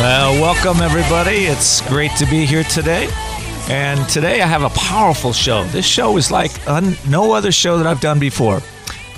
[0.00, 1.44] Well, welcome everybody.
[1.44, 3.10] It's great to be here today.
[3.68, 5.64] And today I have a powerful show.
[5.64, 8.62] This show is like un- no other show that I've done before.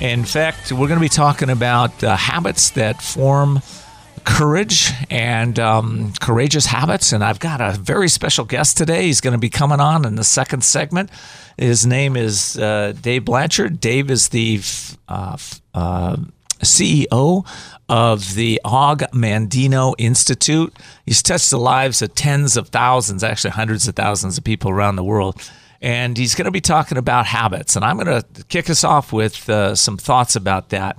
[0.00, 3.62] In fact, we're going to be talking about uh, habits that form
[4.24, 7.12] courage and um, courageous habits.
[7.12, 9.02] And I've got a very special guest today.
[9.04, 11.10] He's going to be coming on in the second segment.
[11.56, 13.78] His name is uh, Dave Blanchard.
[13.78, 14.60] Dave is the
[15.06, 15.36] uh,
[15.74, 16.16] uh
[16.62, 17.46] CEO
[17.92, 20.74] of the Og Mandino Institute.
[21.04, 24.96] He's touched the lives of tens of thousands, actually hundreds of thousands of people around
[24.96, 25.46] the world.
[25.82, 27.76] And he's going to be talking about habits.
[27.76, 30.96] And I'm going to kick us off with uh, some thoughts about that.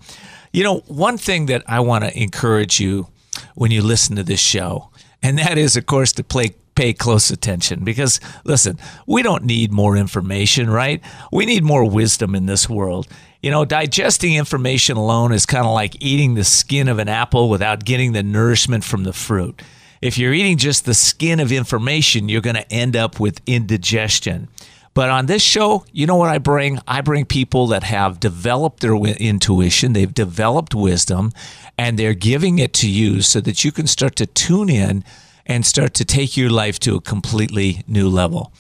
[0.52, 3.08] You know, one thing that I want to encourage you
[3.56, 4.92] when you listen to this show,
[5.24, 9.72] and that is, of course, to play pay close attention because listen, we don't need
[9.72, 11.02] more information, right?
[11.32, 13.08] We need more wisdom in this world.
[13.44, 17.50] You know, digesting information alone is kind of like eating the skin of an apple
[17.50, 19.62] without getting the nourishment from the fruit.
[20.02, 24.48] If you're eating just the skin of information, you're going to end up with indigestion.
[24.94, 26.80] But on this show, you know what I bring?
[26.88, 31.34] I bring people that have developed their intuition, they've developed wisdom,
[31.78, 35.04] and they're giving it to you so that you can start to tune in
[35.46, 38.54] and start to take your life to a completely new level.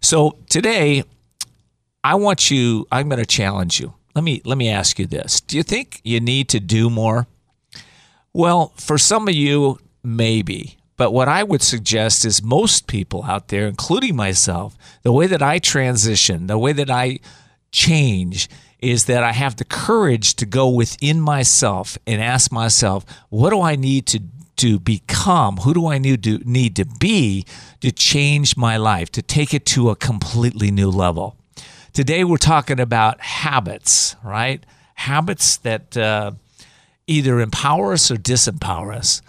[0.00, 1.02] So today,
[2.04, 5.40] I want you, I'm going to challenge you let me let me ask you this.
[5.40, 7.26] Do you think you need to do more?
[8.32, 10.76] Well, for some of you maybe.
[10.96, 15.42] But what I would suggest is most people out there, including myself, the way that
[15.42, 17.20] I transition, the way that I
[17.70, 18.48] change
[18.80, 23.60] is that I have the courage to go within myself and ask myself, what do
[23.60, 24.20] I need to
[24.56, 25.58] to become?
[25.58, 27.44] Who do I need to need to be
[27.80, 31.36] to change my life, to take it to a completely new level?
[31.98, 34.64] Today we're talking about habits, right?
[34.94, 36.30] Habits that uh,
[37.08, 39.20] either empower us or disempower us.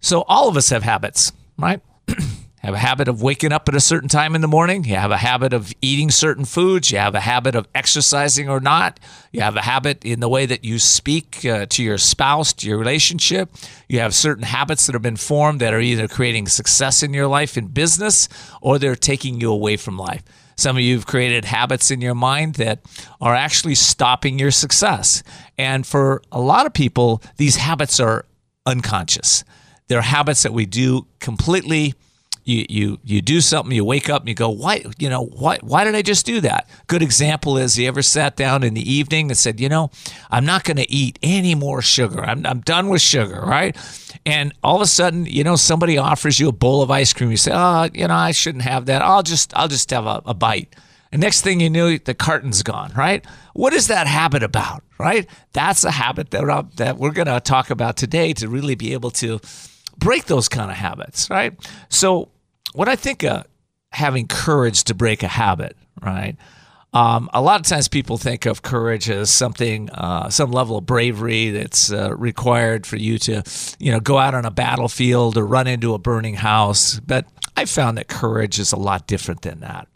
[0.00, 1.80] So all of us have habits, right?
[2.58, 4.84] have a habit of waking up at a certain time in the morning.
[4.84, 6.90] You have a habit of eating certain foods.
[6.90, 9.00] You have a habit of exercising or not.
[9.32, 12.68] You have a habit in the way that you speak uh, to your spouse, to
[12.68, 13.48] your relationship.
[13.88, 17.28] You have certain habits that have been formed that are either creating success in your
[17.28, 18.28] life in business
[18.60, 20.22] or they're taking you away from life.
[20.56, 22.80] Some of you have created habits in your mind that
[23.20, 25.22] are actually stopping your success.
[25.58, 28.26] And for a lot of people, these habits are
[28.66, 29.44] unconscious.
[29.88, 31.94] They're habits that we do completely
[32.44, 35.58] you you you do something, you wake up and you go, why you know why
[35.62, 36.68] why did I just do that?
[36.86, 39.90] Good example is you ever sat down in the evening and said, you know,
[40.30, 42.22] I'm not going to eat any more sugar.
[42.22, 43.76] I'm I'm done with sugar, right?
[44.26, 47.30] And all of a sudden, you know, somebody offers you a bowl of ice cream.
[47.30, 49.02] You say, oh, you know, I shouldn't have that.
[49.02, 50.74] I'll just I'll just have a, a bite.
[51.14, 53.24] And next thing you knew, the carton's gone, right?
[53.52, 55.28] What is that habit about, right?
[55.52, 58.94] That's a habit that, uh, that we're going to talk about today to really be
[58.94, 59.38] able to
[59.98, 61.54] break those kind of habits, right?
[61.88, 62.28] So
[62.72, 63.46] what I think of
[63.92, 66.36] having courage to break a habit, right?
[66.92, 70.86] Um, a lot of times people think of courage as something, uh, some level of
[70.86, 73.42] bravery that's uh, required for you to,
[73.80, 77.00] you know, go out on a battlefield or run into a burning house.
[77.00, 77.26] But
[77.56, 79.88] I found that courage is a lot different than that.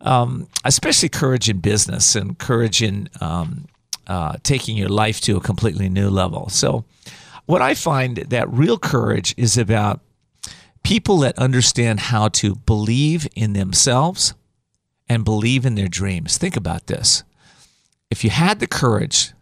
[0.00, 3.66] Um, especially courage in business and courage in um,
[4.06, 6.48] uh, taking your life to a completely new level.
[6.48, 6.84] So,
[7.46, 10.00] what I find that real courage is about
[10.82, 14.34] people that understand how to believe in themselves
[15.08, 16.38] and believe in their dreams.
[16.38, 17.22] Think about this.
[18.10, 19.32] If you had the courage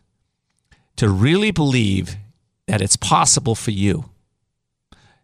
[0.97, 2.17] to really believe
[2.67, 4.11] that it's possible for you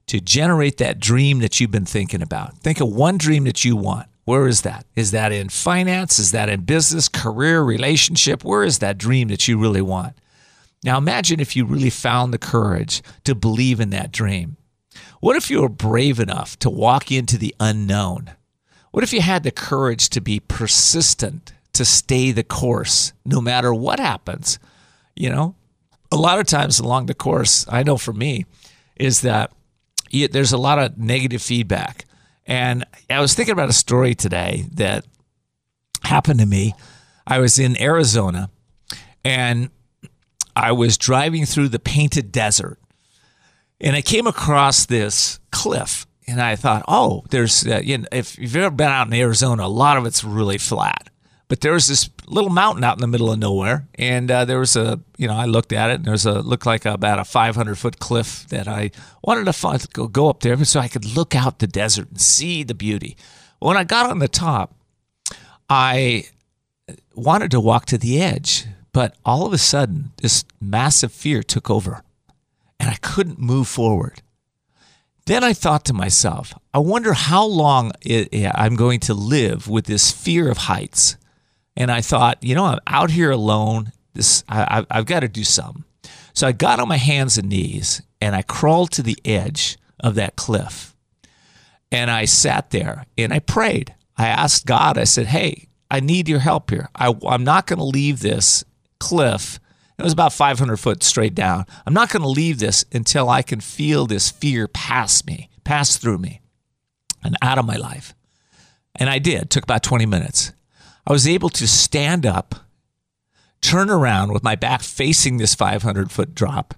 [0.07, 3.77] to generate that dream that you've been thinking about, think of one dream that you
[3.77, 4.07] want.
[4.25, 4.85] Where is that?
[4.95, 6.19] Is that in finance?
[6.19, 8.45] Is that in business, career, relationship?
[8.45, 10.15] Where is that dream that you really want?
[10.85, 14.57] Now imagine if you really found the courage to believe in that dream.
[15.21, 18.31] What if you were brave enough to walk into the unknown?
[18.91, 23.75] What if you had the courage to be persistent, to stay the course no matter
[23.75, 24.59] what happens?
[25.15, 25.55] You know,
[26.11, 28.47] a lot of times along the course, I know for me,
[28.97, 29.53] is that
[30.11, 32.05] there's a lot of negative feedback.
[32.47, 35.05] And I was thinking about a story today that
[36.03, 36.75] happened to me.
[37.27, 38.49] I was in Arizona
[39.25, 39.69] and
[40.59, 42.79] I was driving through the painted desert
[43.81, 48.37] And I came across this cliff and I thought, oh, there's, uh, you know, if
[48.39, 51.09] you've ever been out in Arizona, a lot of it's really flat.
[51.47, 54.59] But there was this little mountain out in the middle of nowhere, and uh, there
[54.59, 57.25] was a, you know, I looked at it, and there's a looked like about a
[57.25, 58.91] 500 foot cliff that I
[59.25, 62.21] wanted to find, go go up there so I could look out the desert and
[62.21, 63.17] see the beauty.
[63.61, 64.75] When I got on the top,
[65.71, 66.25] I
[67.15, 68.67] wanted to walk to the edge,
[68.99, 72.03] but all of a sudden, this massive fear took over,
[72.81, 74.23] and I couldn't move forward.
[75.25, 77.93] Then I thought to myself, I wonder how long
[78.35, 81.17] I'm going to live with this fear of heights.
[81.77, 83.93] And I thought, you know, I'm out here alone.
[84.15, 85.85] This I, I've got to do something.
[86.35, 90.17] So I got on my hands and knees and I crawled to the edge of
[90.17, 90.97] that cliff.
[91.93, 93.95] And I sat there and I prayed.
[94.17, 96.89] I asked God, I said, Hey, I need your help here.
[96.97, 98.65] I, I'm not going to leave this
[98.99, 99.61] cliff
[99.99, 101.67] it was about 500 foot straight down.
[101.85, 105.97] I'm not going to leave this until I can feel this fear pass me, pass
[105.97, 106.41] through me,
[107.23, 108.15] and out of my life.
[108.95, 109.43] And I did.
[109.43, 110.53] It took about 20 minutes.
[111.05, 112.55] I was able to stand up,
[113.61, 116.75] turn around with my back facing this 500 foot drop,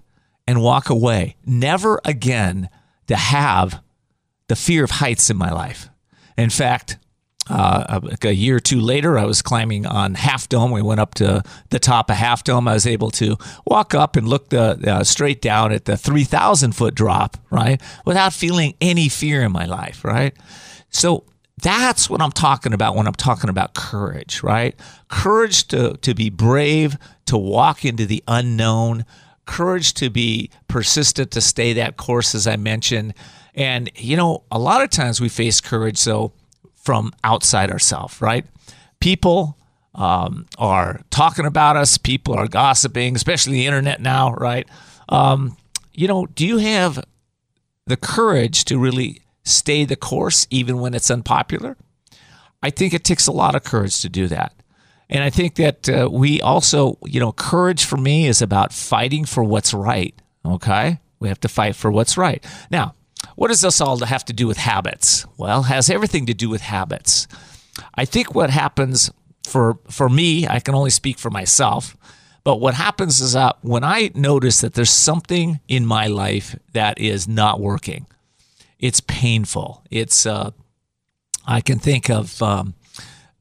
[0.47, 1.35] and walk away.
[1.45, 2.69] Never again
[3.05, 3.83] to have
[4.47, 5.89] the fear of heights in my life.
[6.37, 6.97] In fact,
[7.51, 10.71] uh, a year or two later, I was climbing on Half Dome.
[10.71, 12.67] We went up to the top of Half Dome.
[12.67, 16.71] I was able to walk up and look the, uh, straight down at the 3,000
[16.71, 20.33] foot drop, right, without feeling any fear in my life, right?
[20.89, 21.25] So
[21.61, 24.73] that's what I'm talking about when I'm talking about courage, right?
[25.09, 29.05] Courage to, to be brave, to walk into the unknown,
[29.45, 33.13] courage to be persistent, to stay that course, as I mentioned.
[33.53, 36.31] And, you know, a lot of times we face courage, so
[36.81, 38.45] from outside ourselves, right?
[38.99, 39.57] People
[39.95, 44.67] um, are talking about us, people are gossiping, especially the internet now, right?
[45.09, 45.57] Um,
[45.93, 47.03] you know, do you have
[47.85, 51.77] the courage to really stay the course even when it's unpopular?
[52.63, 54.53] I think it takes a lot of courage to do that.
[55.09, 59.25] And I think that uh, we also, you know, courage for me is about fighting
[59.25, 60.15] for what's right.
[60.45, 60.99] Okay.
[61.19, 62.43] We have to fight for what's right.
[62.69, 62.95] Now,
[63.35, 65.25] what does this all have to do with habits?
[65.37, 67.27] Well, has everything to do with habits.
[67.95, 69.11] I think what happens
[69.47, 71.97] for for me, I can only speak for myself,
[72.43, 76.99] but what happens is that when I notice that there's something in my life that
[76.99, 78.07] is not working,
[78.79, 79.83] it's painful.
[79.91, 80.51] It's uh,
[81.45, 82.73] I can think of um,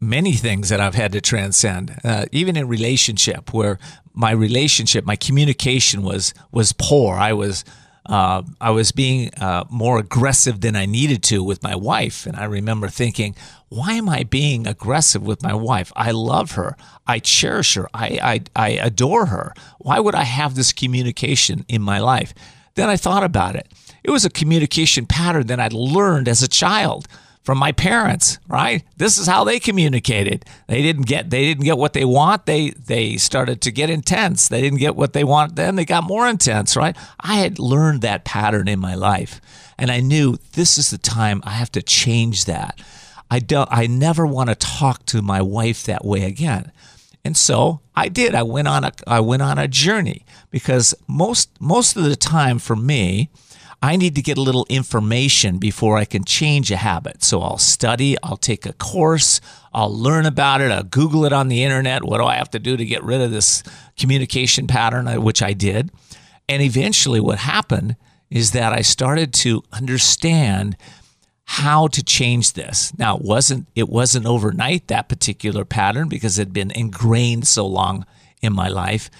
[0.00, 3.78] many things that I've had to transcend, uh, even in relationship where
[4.12, 7.16] my relationship, my communication was was poor.
[7.16, 7.64] I was
[8.10, 12.26] uh, I was being uh, more aggressive than I needed to with my wife.
[12.26, 13.36] And I remember thinking,
[13.68, 15.92] why am I being aggressive with my wife?
[15.94, 16.76] I love her.
[17.06, 17.88] I cherish her.
[17.94, 19.54] I, I, I adore her.
[19.78, 22.34] Why would I have this communication in my life?
[22.74, 23.68] Then I thought about it.
[24.02, 27.06] It was a communication pattern that I'd learned as a child
[27.42, 28.84] from my parents, right?
[28.96, 30.44] This is how they communicated.
[30.68, 32.46] They didn't get they didn't get what they want.
[32.46, 34.48] They they started to get intense.
[34.48, 36.96] They didn't get what they want, then they got more intense, right?
[37.18, 39.40] I had learned that pattern in my life.
[39.78, 42.78] And I knew this is the time I have to change that.
[43.30, 46.72] I don't I never want to talk to my wife that way again.
[47.24, 48.34] And so I did.
[48.34, 52.58] I went on a I went on a journey because most most of the time
[52.58, 53.30] for me,
[53.82, 57.24] I need to get a little information before I can change a habit.
[57.24, 59.40] So I'll study, I'll take a course,
[59.72, 62.04] I'll learn about it, I'll Google it on the internet.
[62.04, 63.62] What do I have to do to get rid of this
[63.98, 65.90] communication pattern, uh, which I did?
[66.46, 67.96] And eventually, what happened
[68.28, 70.76] is that I started to understand
[71.44, 72.96] how to change this.
[72.98, 77.66] Now, it wasn't it wasn't overnight that particular pattern because it had been ingrained so
[77.66, 78.04] long
[78.42, 79.10] in my life.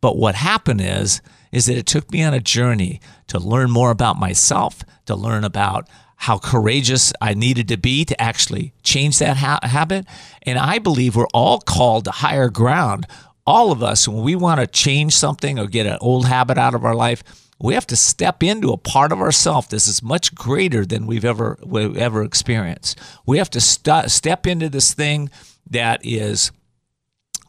[0.00, 3.90] But what happened is is that it took me on a journey to learn more
[3.90, 9.36] about myself, to learn about how courageous I needed to be to actually change that
[9.36, 10.06] ha- habit.
[10.42, 13.06] And I believe we're all called to higher ground.
[13.46, 16.74] All of us, when we want to change something or get an old habit out
[16.74, 17.22] of our life,
[17.60, 21.24] we have to step into a part of ourself that is much greater than we've
[21.24, 22.98] ever we've ever experienced.
[23.26, 25.30] We have to st- step into this thing
[25.70, 26.52] that is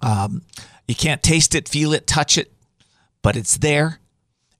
[0.02, 0.44] um,
[0.90, 2.52] you can't taste it, feel it, touch it,
[3.22, 4.00] but it's there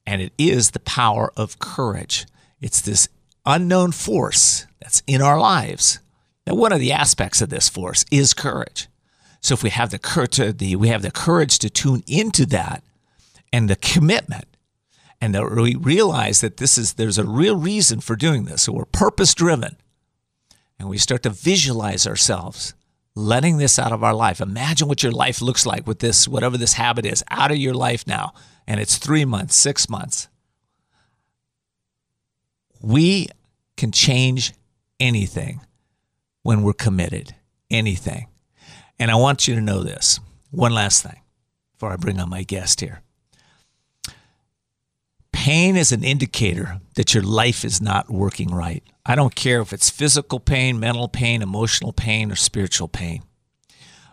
[0.06, 2.26] and it is the power of courage.
[2.62, 3.10] It's this
[3.46, 6.00] unknown force that's in our lives.
[6.46, 8.88] Now, one of the aspects of this force is courage.
[9.42, 12.84] So if we have the courage, the, we have the courage to tune into that
[13.54, 14.46] and the commitment,
[15.22, 18.64] and that we realize that this is there's a real reason for doing this.
[18.64, 19.78] So we're purpose driven,
[20.78, 22.74] and we start to visualize ourselves
[23.20, 24.42] letting this out of our life.
[24.42, 27.74] Imagine what your life looks like with this, whatever this habit is, out of your
[27.74, 28.34] life now.
[28.68, 30.28] And it's three months, six months.
[32.82, 33.28] we
[33.78, 34.54] can change
[35.00, 35.62] anything
[36.44, 37.36] when we're committed.
[37.70, 38.28] Anything.
[38.98, 40.20] And I want you to know this.
[40.52, 41.22] One last thing
[41.74, 43.02] before I bring on my guest here.
[45.32, 48.84] Pain is an indicator that your life is not working right.
[49.10, 53.24] I don't care if it's physical pain, mental pain, emotional pain, or spiritual pain.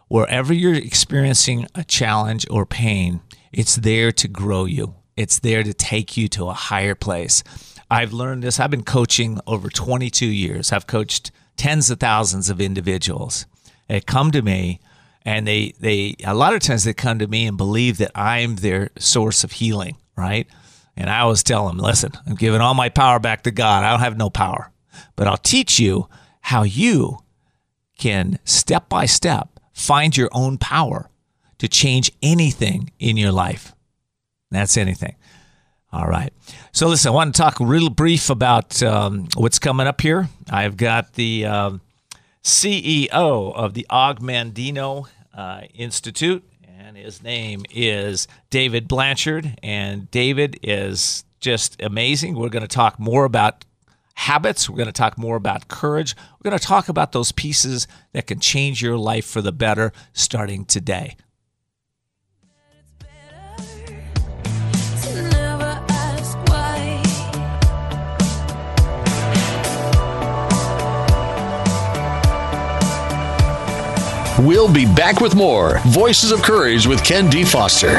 [0.09, 3.21] Wherever you're experiencing a challenge or pain,
[3.53, 4.95] it's there to grow you.
[5.15, 7.45] It's there to take you to a higher place.
[7.91, 8.59] I've learned this.
[8.59, 10.73] I've been coaching over 22 years.
[10.73, 13.45] I've coached tens of thousands of individuals.
[13.89, 14.81] They come to me
[15.27, 18.57] and they they a lot of times they come to me and believe that I'm
[18.57, 20.49] their source of healing, right?
[20.97, 23.85] And I always tell them, listen, I'm giving all my power back to God.
[23.85, 24.73] I don't have no power.
[25.15, 26.09] But I'll teach you
[26.43, 27.19] how you
[27.99, 31.11] can step by step find your own power
[31.59, 33.75] to change anything in your life.
[34.51, 35.17] That's anything.
[35.93, 36.33] All right.
[36.73, 40.29] So, listen, I want to talk real brief about um, what's coming up here.
[40.51, 41.81] I've got the um,
[42.43, 49.59] CEO of the Og Mandino uh, Institute, and his name is David Blanchard.
[49.63, 52.35] And David is just amazing.
[52.35, 53.66] We're going to talk more about
[54.17, 54.69] habits.
[54.69, 56.17] We're going to talk more about courage.
[56.17, 59.93] We're going to talk about those pieces that can change your life for the better
[60.13, 61.17] starting today.
[74.39, 77.43] We'll be back with more Voices of Courage with Ken D.
[77.43, 77.99] Foster.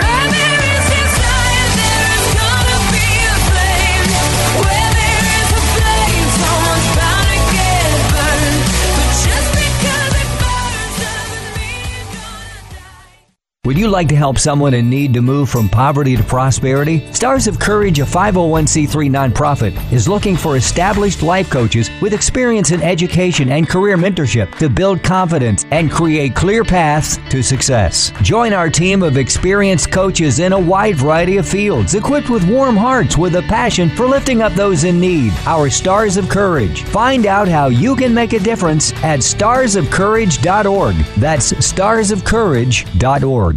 [13.67, 17.05] Would you like to help someone in need to move from poverty to prosperity?
[17.11, 22.81] Stars of Courage, a 501c3 nonprofit, is looking for established life coaches with experience in
[22.81, 28.13] education and career mentorship to build confidence and create clear paths to success.
[28.21, 32.77] Join our team of experienced coaches in a wide variety of fields, equipped with warm
[32.77, 35.33] hearts with a passion for lifting up those in need.
[35.45, 36.83] Our Stars of Courage.
[36.83, 40.95] Find out how you can make a difference at starsofcourage.org.
[41.17, 43.56] That's starsofcourage.org.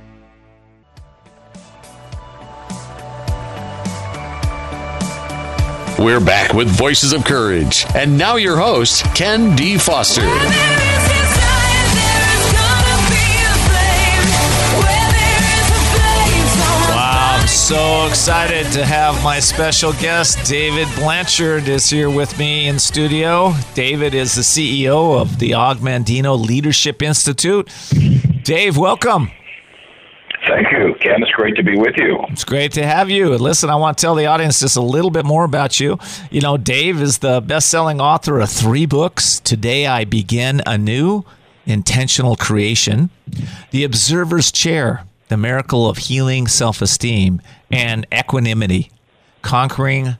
[6.01, 7.85] We're back with Voices of Courage.
[7.93, 9.77] And now your host, Ken D.
[9.77, 10.23] Foster.
[16.89, 22.67] Wow, I'm so excited to have my special guest, David Blanchard, is here with me
[22.67, 23.53] in studio.
[23.75, 27.69] David is the CEO of the Og Mandino Leadership Institute.
[28.41, 29.29] Dave, welcome.
[30.47, 30.95] Thank you, Ken.
[30.95, 31.00] It's
[31.41, 32.19] great to be with you.
[32.29, 33.35] It's great to have you.
[33.35, 35.97] Listen, I want to tell the audience just a little bit more about you.
[36.29, 41.23] You know, Dave is the best selling author of three books Today I Begin Anew,
[41.65, 43.09] Intentional Creation,
[43.71, 48.91] The Observer's Chair, The Miracle of Healing Self Esteem, and Equanimity,
[49.41, 50.17] Conquering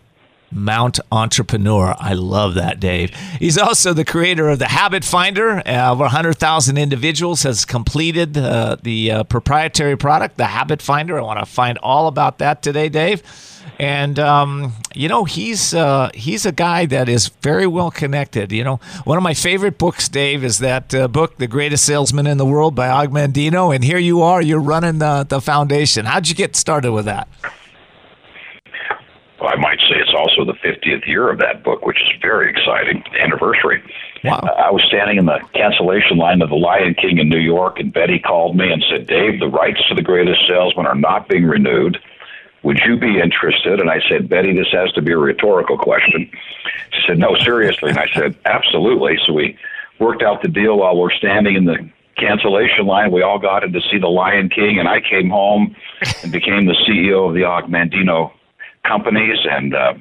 [0.52, 1.96] Mount Entrepreneur.
[2.00, 3.12] I love that, Dave.
[3.40, 5.62] He's also the creator of the Habit Finder.
[5.66, 11.18] Uh, over 100,000 individuals has completed uh, the uh, proprietary product, the Habit Finder.
[11.18, 13.24] I want to find all about that today, Dave.
[13.80, 18.52] And um, you know he's uh, he's a guy that is very well connected.
[18.52, 22.28] You know, one of my favorite books, Dave, is that uh, book, "The Greatest Salesman
[22.28, 23.74] in the World" by Og Mandino.
[23.74, 26.06] And here you are, you're running the the foundation.
[26.06, 27.28] How'd you get started with that?
[29.40, 29.80] Well, I might
[30.42, 33.82] also the 50th year of that book, which is very exciting anniversary.
[34.24, 34.40] Wow.
[34.40, 37.92] I was standing in the cancellation line of the Lion King in New York, and
[37.92, 41.46] Betty called me and said, Dave, the rights to the greatest salesman are not being
[41.46, 41.98] renewed.
[42.64, 43.80] Would you be interested?
[43.80, 46.30] And I said, Betty, this has to be a rhetorical question.
[46.92, 47.90] She said, No, seriously.
[47.90, 49.18] And I said, Absolutely.
[49.26, 49.58] So we
[49.98, 53.12] worked out the deal while we're standing in the cancellation line.
[53.12, 55.76] We all got in to see The Lion King, and I came home
[56.22, 58.32] and became the CEO of the Og Mandino
[58.86, 59.40] companies.
[59.50, 59.94] And uh,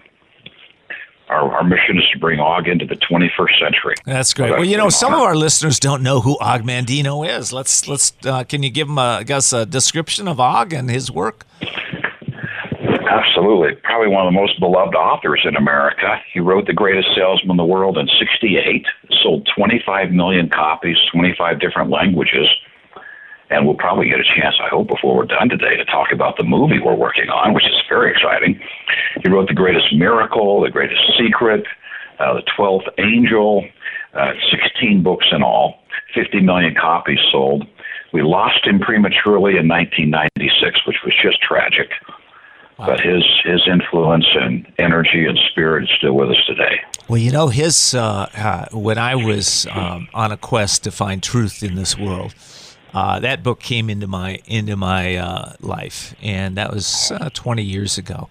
[1.30, 3.94] our, our mission is to bring Og into the 21st century.
[4.04, 4.50] That's great.
[4.50, 7.52] Well, you know, some of our listeners don't know who Og Mandino is.
[7.52, 8.12] Let's let's.
[8.24, 11.46] Uh, can you give them, a, I guess, a description of Og and his work?
[13.10, 13.74] Absolutely.
[13.82, 16.20] Probably one of the most beloved authors in America.
[16.32, 18.86] He wrote The Greatest Salesman in the World in 68,
[19.22, 22.46] sold 25 million copies, 25 different languages.
[23.50, 26.36] And we'll probably get a chance, I hope, before we're done today to talk about
[26.36, 28.60] the movie we're working on, which is very exciting.
[29.22, 31.66] He wrote The Greatest Miracle, The Greatest Secret,
[32.20, 33.64] uh, The Twelfth Angel,
[34.14, 35.80] uh, 16 books in all,
[36.14, 37.66] 50 million copies sold.
[38.12, 41.90] We lost him prematurely in 1996, which was just tragic.
[42.78, 42.86] Wow.
[42.86, 46.80] But his his influence and energy and spirit is still with us today.
[47.08, 51.22] Well, you know, his uh, uh, when I was um, on a quest to find
[51.22, 52.34] truth in this world,
[52.92, 57.62] uh, that book came into my into my uh, life, and that was uh, 20
[57.62, 58.28] years ago.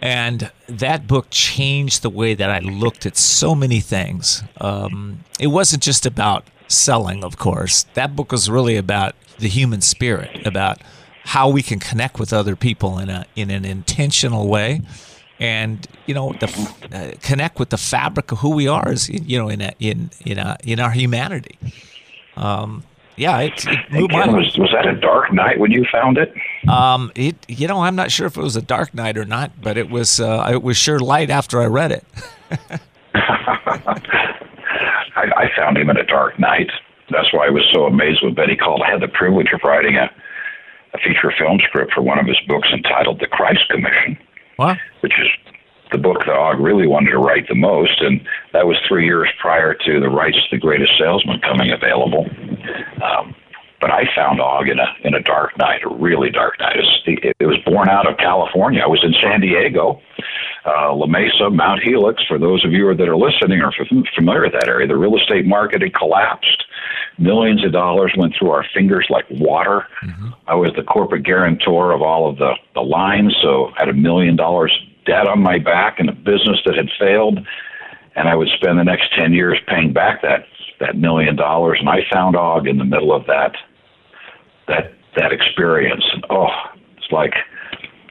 [0.00, 4.42] And that book changed the way that I looked at so many things.
[4.60, 7.84] Um, it wasn't just about selling, of course.
[7.94, 10.80] That book was really about the human spirit, about
[11.24, 14.80] how we can connect with other people in a in an intentional way
[15.38, 16.46] and you know the,
[16.92, 20.10] uh, connect with the fabric of who we are as you know in a, in
[20.24, 21.58] in a, in our humanity
[22.36, 22.84] um,
[23.16, 26.34] yeah it, it moved my was, was that a dark night when you found it?
[26.68, 29.60] Um, it you know I'm not sure if it was a dark night or not
[29.60, 32.04] but it was uh, it was sure light after I read it.
[35.14, 36.70] I, I found him in a dark night.
[37.10, 38.82] That's why I was so amazed when Betty called.
[38.82, 40.10] I had the privilege of writing a
[40.94, 44.18] a feature film script for one of his books entitled The Christ Commission,
[44.56, 44.78] what?
[45.00, 45.28] which is
[45.92, 48.20] the book that Og really wanted to write the most, and
[48.52, 52.26] that was three years prior to the rights to The Greatest Salesman coming available.
[53.02, 53.34] Um,
[53.82, 56.76] but I found Og in a in a dark night, a really dark night.
[57.04, 58.80] It, was born out of California.
[58.80, 60.00] I was in San Diego,
[60.64, 62.22] uh, La Mesa, Mount Helix.
[62.28, 63.72] For those of you that are listening or
[64.14, 66.64] familiar with that area, the real estate market had collapsed.
[67.18, 69.86] Millions of dollars went through our fingers like water.
[70.02, 70.28] Mm-hmm.
[70.46, 73.94] I was the corporate guarantor of all of the, the lines, so I had a
[73.94, 74.72] million dollars
[75.06, 77.38] debt on my back and a business that had failed.
[78.14, 80.46] And I would spend the next 10 years paying back that,
[80.80, 81.78] that million dollars.
[81.80, 83.56] And I found Og in the middle of that,
[84.68, 86.04] that, that experience.
[86.12, 86.48] And oh,
[86.96, 87.34] it's like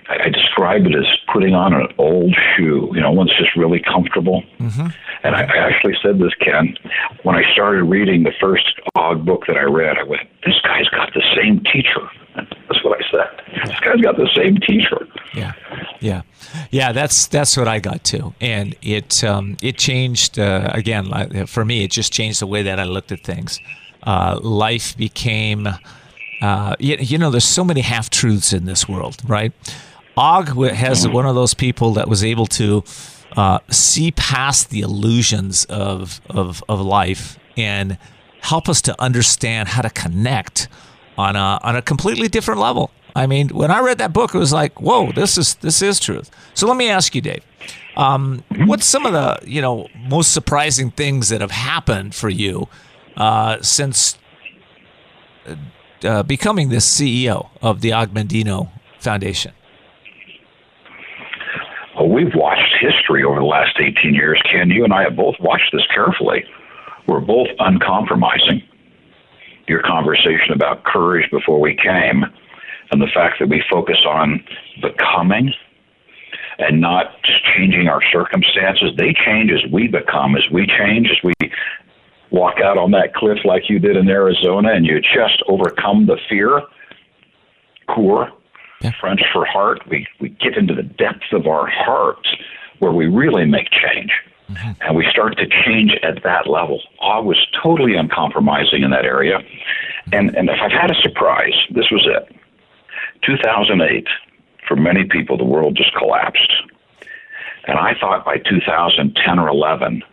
[0.10, 2.90] I, I describe it as putting on an old shoe.
[2.94, 4.44] You know, one's just really comfortable.
[4.60, 4.88] Mm-hmm.
[5.24, 6.76] And I, I actually said this, Ken,
[7.24, 9.98] when I started reading the first Og book that I read.
[9.98, 12.02] I went, "This guy's got the same teacher."
[12.36, 13.66] That's what I said.
[13.66, 15.08] This guy's got the same teacher.
[15.34, 15.54] Yeah,
[16.02, 16.24] yeah,
[16.72, 16.92] yeah.
[16.92, 21.84] That's that's what I got too, and it um, it changed uh, again for me.
[21.84, 23.60] It just changed the way that I looked at things.
[24.04, 25.70] Uh, life became.
[26.42, 29.54] Uh, you, you, know, there's so many half truths in this world, right?
[30.18, 32.84] Og has one of those people that was able to
[33.38, 37.98] uh, see past the illusions of, of, of life and
[38.42, 40.68] help us to understand how to connect
[41.18, 42.92] on a, on a completely different level.
[43.16, 46.00] I mean, when I read that book, it was like, whoa, this is this is
[46.00, 46.30] truth.
[46.54, 47.44] So let me ask you, Dave,
[47.98, 52.68] um, what's some of the you know most surprising things that have happened for you
[53.18, 54.18] uh, since
[56.04, 58.70] uh, becoming the CEO of the Og Mandino
[59.00, 59.54] Foundation?
[61.96, 64.42] Well, we've watched history over the last 18 years.
[64.52, 66.46] Ken, you and I have both watched this carefully.
[67.08, 68.64] We're both uncompromising.
[69.68, 72.26] Your conversation about courage before we came,
[72.92, 74.44] and the fact that we focus on
[74.82, 75.54] becoming
[76.60, 78.92] and not just changing our circumstances.
[78.98, 81.34] They change as we become, as we change, as we
[82.30, 86.18] walk out on that cliff like you did in Arizona and you just overcome the
[86.30, 86.62] fear.
[87.90, 88.32] Coeur
[88.82, 88.92] yeah.
[89.00, 89.82] French for heart.
[89.90, 92.28] We we get into the depths of our hearts
[92.80, 94.12] where we really make change.
[94.50, 94.72] Mm-hmm.
[94.82, 96.82] And we start to change at that level.
[97.02, 99.40] I was totally uncompromising in that area.
[100.12, 102.36] And and if I've had a surprise, this was it.
[103.26, 104.08] 2008,
[104.68, 106.54] for many people, the world just collapsed.
[107.68, 110.04] And I thought by 2010 or 11,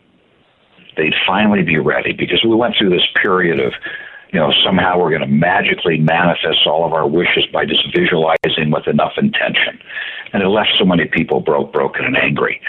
[0.97, 3.73] they'd finally be ready because we went through this period of
[4.33, 8.71] you know, somehow we're going to magically manifest all of our wishes by just visualizing
[8.71, 9.79] with enough intention.
[10.33, 12.61] And it left so many people broke, broken, and angry.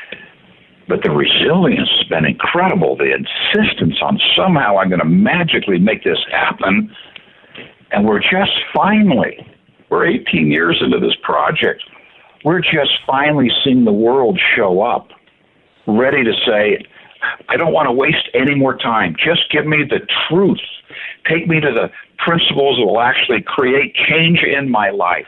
[0.88, 2.96] But the resilience has been incredible.
[2.96, 6.96] The insistence on somehow I'm going to magically make this happen.
[7.92, 9.46] And we're just finally,
[9.90, 11.84] we're 18 years into this project,
[12.46, 15.10] we're just finally seeing the world show up,
[15.88, 16.86] ready to say,
[17.50, 19.16] I don't want to waste any more time.
[19.22, 20.00] Just give me the
[20.30, 20.62] truth.
[21.28, 25.28] Take me to the principles that will actually create change in my life.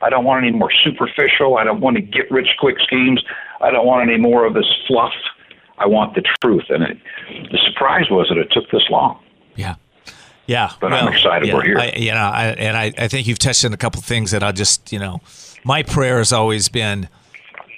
[0.00, 1.58] I don't want any more superficial.
[1.58, 3.22] I don't want to get rich quick schemes.
[3.60, 5.12] I don't want any more of this fluff.
[5.78, 6.64] I want the truth.
[6.68, 6.98] And it,
[7.50, 9.20] the surprise was that it took this long.
[10.48, 10.72] Yeah.
[10.80, 11.78] But well, I'm excited yeah, we're here.
[11.78, 14.42] I, you know, I, and I, I think you've touched on a couple things that
[14.42, 15.20] I'll just, you know,
[15.62, 17.08] my prayer has always been,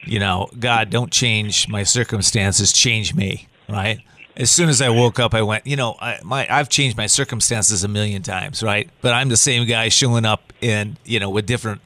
[0.05, 3.99] you know, God, don't change my circumstances, change me, right?
[4.37, 7.07] As soon as I woke up, I went, you know, I, my I've changed my
[7.07, 8.89] circumstances a million times, right?
[9.01, 11.81] But I'm the same guy showing up in, you know, with different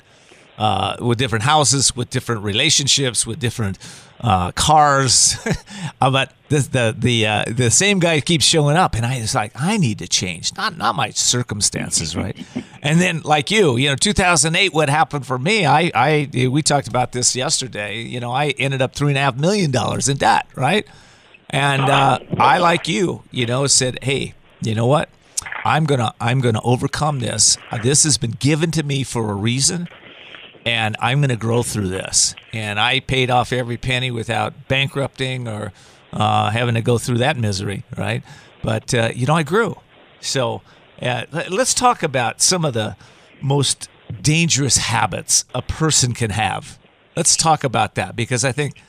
[0.59, 3.79] uh, with different houses, with different relationships, with different
[4.21, 5.37] uh, cars.
[6.01, 9.53] but the the the, uh, the same guy keeps showing up, and I was like,
[9.55, 12.37] I need to change, not not my circumstances, right?
[12.83, 15.67] and then, like you, you know, 2008, what happened for me?
[15.67, 18.03] I I we talked about this yesterday.
[18.03, 20.87] You know, I ended up three and a half million dollars in debt, right?
[21.51, 25.09] And uh, I, like you, you know, said, hey, you know what?
[25.65, 27.57] I'm gonna I'm gonna overcome this.
[27.83, 29.89] This has been given to me for a reason
[30.65, 32.35] and I'm going to grow through this.
[32.53, 35.73] And I paid off every penny without bankrupting or
[36.13, 38.23] uh, having to go through that misery, right?
[38.63, 39.77] But uh, you know, I grew.
[40.21, 40.63] So
[41.03, 42.97] uh, let's talk about some of the
[43.43, 43.89] most
[44.23, 46.79] dangerous habits a person can have.
[47.17, 48.81] Let's talk about that because I think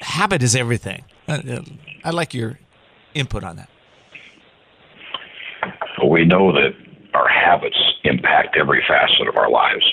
[0.00, 1.04] habit is everything.
[1.28, 1.62] Uh, uh,
[2.04, 2.58] I'd like your
[3.14, 3.68] input on that.
[6.08, 6.72] We know that
[7.14, 9.84] our habits impact every facet of our lives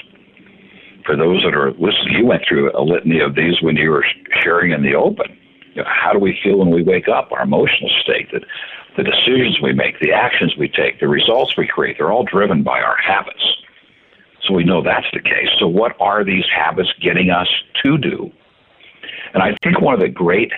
[1.06, 4.06] for those that are listening, you went through a litany of these when you were
[4.42, 5.38] sharing in the open.
[5.74, 7.32] You know, how do we feel when we wake up?
[7.32, 8.44] Our emotional state, that
[8.96, 12.64] the decisions we make, the actions we take, the results we create, they're all driven
[12.64, 13.44] by our habits.
[14.48, 15.50] So we know that's the case.
[15.60, 17.48] So what are these habits getting us
[17.84, 18.32] to do?
[19.34, 20.52] And I think one of the great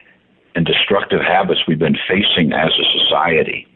[0.55, 3.67] and destructive habits we've been facing as a society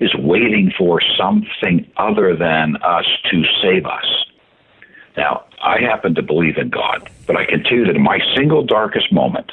[0.00, 4.24] is waiting for something other than us to save us.
[5.18, 8.20] Now, I happen to believe in God, but I can tell you that in my
[8.36, 9.50] single darkest moment,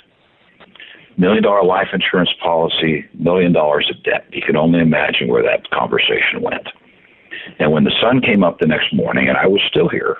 [1.17, 5.67] million dollar life insurance policy, million dollars of debt, you can only imagine where that
[5.71, 6.67] conversation went.
[7.57, 10.17] And when the sun came up the next morning and I was still here,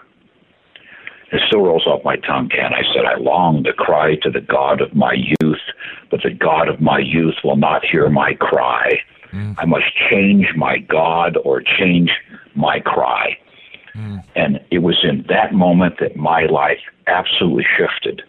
[1.31, 2.73] it still rolls off my tongue, Ken.
[2.73, 5.62] I said, I long to cry to the God of my youth,
[6.10, 8.99] but the God of my youth will not hear my cry.
[9.31, 9.53] Mm.
[9.60, 12.10] I must change my God or change
[12.55, 13.38] my cry.
[13.95, 14.23] Mm.
[14.36, 18.21] And it was in that moment that my life absolutely shifted.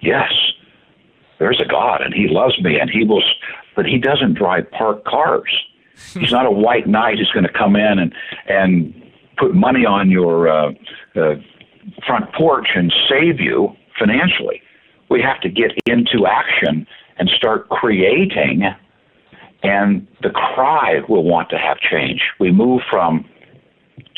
[0.00, 0.32] Yes,
[1.38, 3.22] there's a God and He loves me and He will,
[3.74, 5.50] but He doesn't drive parked cars.
[6.14, 8.14] He's not a white knight who's going to come in and,
[8.48, 9.02] and
[9.38, 10.72] put money on your uh,
[11.14, 11.34] uh,
[12.06, 14.60] front porch and save you financially.
[15.08, 16.86] We have to get into action
[17.18, 18.64] and start creating,
[19.62, 22.20] and the cry will want to have change.
[22.40, 23.24] We move from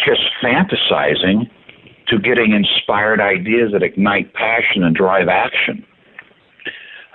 [0.04, 1.50] just fantasizing
[2.08, 5.84] to getting inspired ideas that ignite passion and drive action.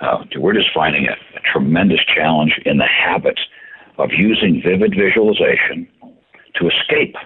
[0.00, 3.38] Uh, we're just finding a, a tremendous challenge in the habit
[3.98, 5.88] of using vivid visualization
[6.54, 7.16] to escape.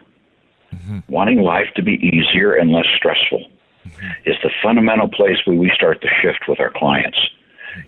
[0.75, 0.99] Mm-hmm.
[1.09, 3.41] Wanting life to be easier and less stressful
[3.87, 4.07] mm-hmm.
[4.27, 7.19] is the fundamental place where we start to shift with our clients.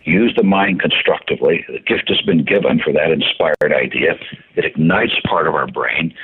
[0.05, 1.65] Use the mind constructively.
[1.69, 4.15] The gift has been given for that inspired idea.
[4.55, 6.15] It ignites part of our brain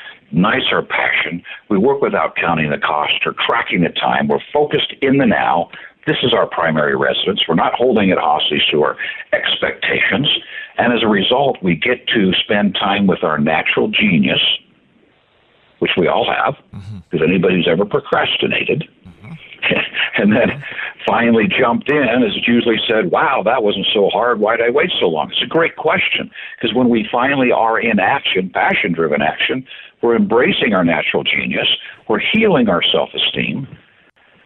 [0.72, 1.42] our passion.
[1.68, 4.28] We work without counting the cost or tracking the time.
[4.28, 5.70] We're focused in the now.
[6.06, 7.42] This is our primary residence.
[7.48, 8.96] We're not holding it hostage to our
[9.32, 10.28] expectations.
[10.78, 14.40] And as a result, we get to spend time with our natural genius,
[15.80, 16.98] which we all have, mm-hmm.
[17.10, 19.32] because anybody who's ever procrastinated, mm-hmm.
[20.22, 20.62] and then
[21.06, 24.38] finally jumped in has usually said, Wow, that wasn't so hard.
[24.38, 25.30] Why did I wait so long?
[25.30, 29.66] It's a great question because when we finally are in action, passion driven action,
[30.02, 31.68] we're embracing our natural genius,
[32.08, 33.66] we're healing our self esteem,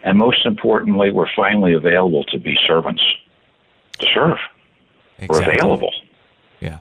[0.04, 3.02] and most importantly, we're finally available to be servants,
[3.98, 4.38] to serve.
[5.18, 5.46] Exactly.
[5.46, 5.92] We're available.
[6.60, 6.78] Yeah.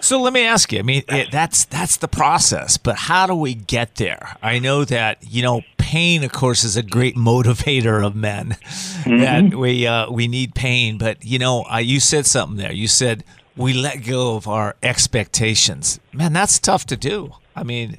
[0.00, 0.80] So let me ask you.
[0.80, 4.36] I mean, it, that's that's the process, but how do we get there?
[4.42, 8.56] I know that you know pain, of course, is a great motivator of men.
[9.04, 9.18] Mm-hmm.
[9.18, 12.72] That we uh, we need pain, but you know, uh, you said something there.
[12.72, 13.24] You said
[13.56, 15.98] we let go of our expectations.
[16.12, 17.32] Man, that's tough to do.
[17.54, 17.98] I mean,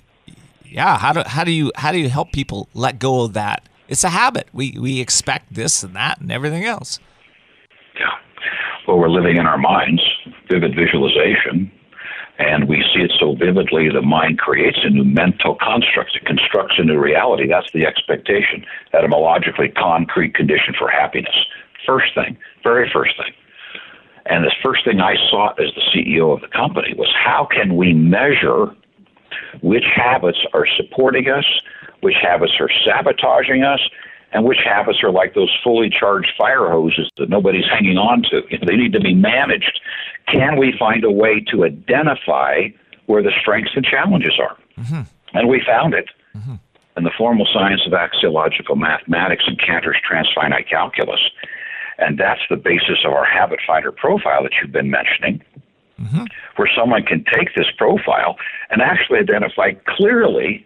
[0.70, 3.68] yeah, how do how do you how do you help people let go of that?
[3.88, 4.48] It's a habit.
[4.54, 7.00] We we expect this and that and everything else.
[8.00, 8.12] Yeah.
[8.88, 10.02] Well, we're living in our minds,
[10.50, 11.72] vivid visualization,
[12.40, 16.16] and we see it so vividly, the mind creates a new mental construct.
[16.16, 17.48] It constructs a new reality.
[17.48, 21.34] That's the expectation, etymologically concrete condition for happiness.
[21.86, 23.34] First thing, very first thing.
[24.28, 27.76] And the first thing I sought as the CEO of the company was how can
[27.76, 28.68] we measure
[29.62, 31.46] which habits are supporting us,
[32.02, 33.80] which habits are sabotaging us,
[34.34, 38.42] and which habits are like those fully charged fire hoses that nobody's hanging on to.
[38.66, 39.80] They need to be managed.
[40.28, 42.68] Can we find a way to identify
[43.06, 44.58] where the strengths and challenges are?
[44.78, 45.02] Mm-hmm.
[45.38, 46.10] And we found it.
[46.36, 46.56] Mm-hmm.
[46.98, 51.20] In the formal science of axiological mathematics and Cantor's transfinite calculus.
[52.00, 55.44] And that's the basis of our habit finder profile that you've been mentioning,
[56.00, 56.26] mm-hmm.
[56.56, 58.36] where someone can take this profile
[58.70, 60.66] and actually identify clearly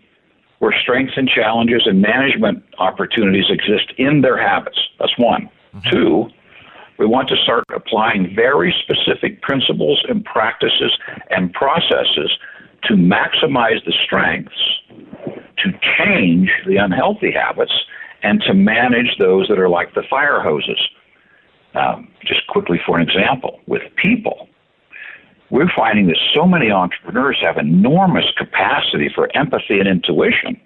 [0.60, 4.78] where strengths and challenges and management opportunities exist in their habits.
[5.00, 5.50] That's one.
[5.76, 5.90] Mm-hmm.
[5.90, 6.30] Two,
[7.00, 10.96] we want to start applying very specific principles and practices
[11.32, 12.38] and processes
[12.84, 14.54] to maximize the strengths,
[15.58, 17.74] to change the unhealthy habits,
[18.22, 20.80] and to manage those that are like the fire hoses.
[21.74, 24.48] Um, just quickly, for an example, with people,
[25.52, 30.60] we're finding that so many entrepreneurs have enormous capacity for empathy and intuition,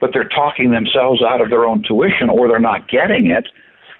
[0.00, 3.46] but they're talking themselves out of their own tuition or they're not getting it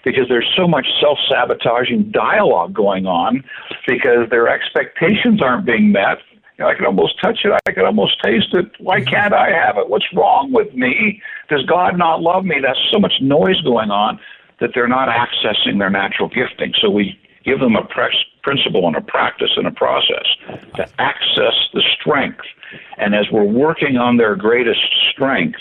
[0.03, 3.43] because there's so much self sabotaging dialogue going on
[3.87, 6.17] because their expectations aren't being met.
[6.57, 7.51] You know, I can almost touch it.
[7.67, 8.65] I can almost taste it.
[8.79, 9.89] Why can't I have it?
[9.89, 11.21] What's wrong with me?
[11.49, 12.55] Does God not love me?
[12.61, 14.19] There's so much noise going on
[14.59, 16.73] that they're not accessing their natural gifting.
[16.81, 17.83] So we give them a
[18.45, 20.27] principle and a practice and a process
[20.75, 22.45] to access the strength.
[22.97, 24.81] And as we're working on their greatest
[25.11, 25.59] strength,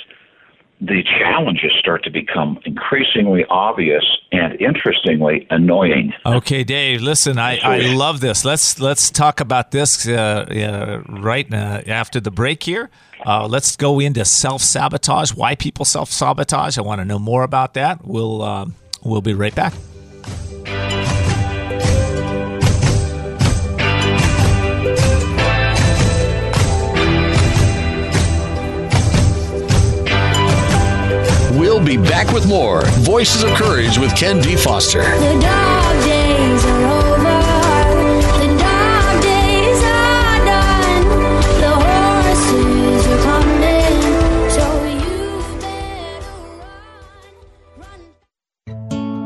[0.80, 6.12] the challenges start to become increasingly obvious and interestingly annoying.
[6.26, 7.00] Okay, Dave.
[7.00, 8.44] Listen, I, I love this.
[8.44, 12.90] Let's let's talk about this uh, uh, right uh, after the break here.
[13.24, 15.32] Uh, let's go into self sabotage.
[15.32, 16.76] Why people self sabotage?
[16.76, 18.04] I want to know more about that.
[18.04, 18.66] We'll uh,
[19.02, 19.72] we'll be right back.
[31.84, 34.56] We'll be back with more Voices of Courage with Ken D.
[34.56, 35.02] Foster.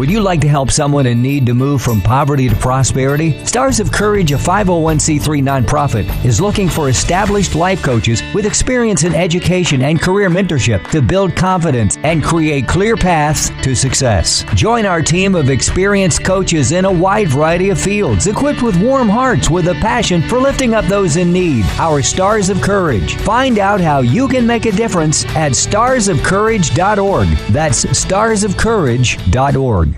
[0.00, 3.44] Would you like to help someone in need to move from poverty to prosperity?
[3.44, 9.14] Stars of Courage, a 501c3 nonprofit, is looking for established life coaches with experience in
[9.14, 14.42] education and career mentorship to build confidence and create clear paths to success.
[14.54, 19.10] Join our team of experienced coaches in a wide variety of fields, equipped with warm
[19.10, 21.66] hearts with a passion for lifting up those in need.
[21.78, 23.16] Our Stars of Courage.
[23.16, 27.28] Find out how you can make a difference at starsofcourage.org.
[27.52, 29.89] That's starsofcourage.org.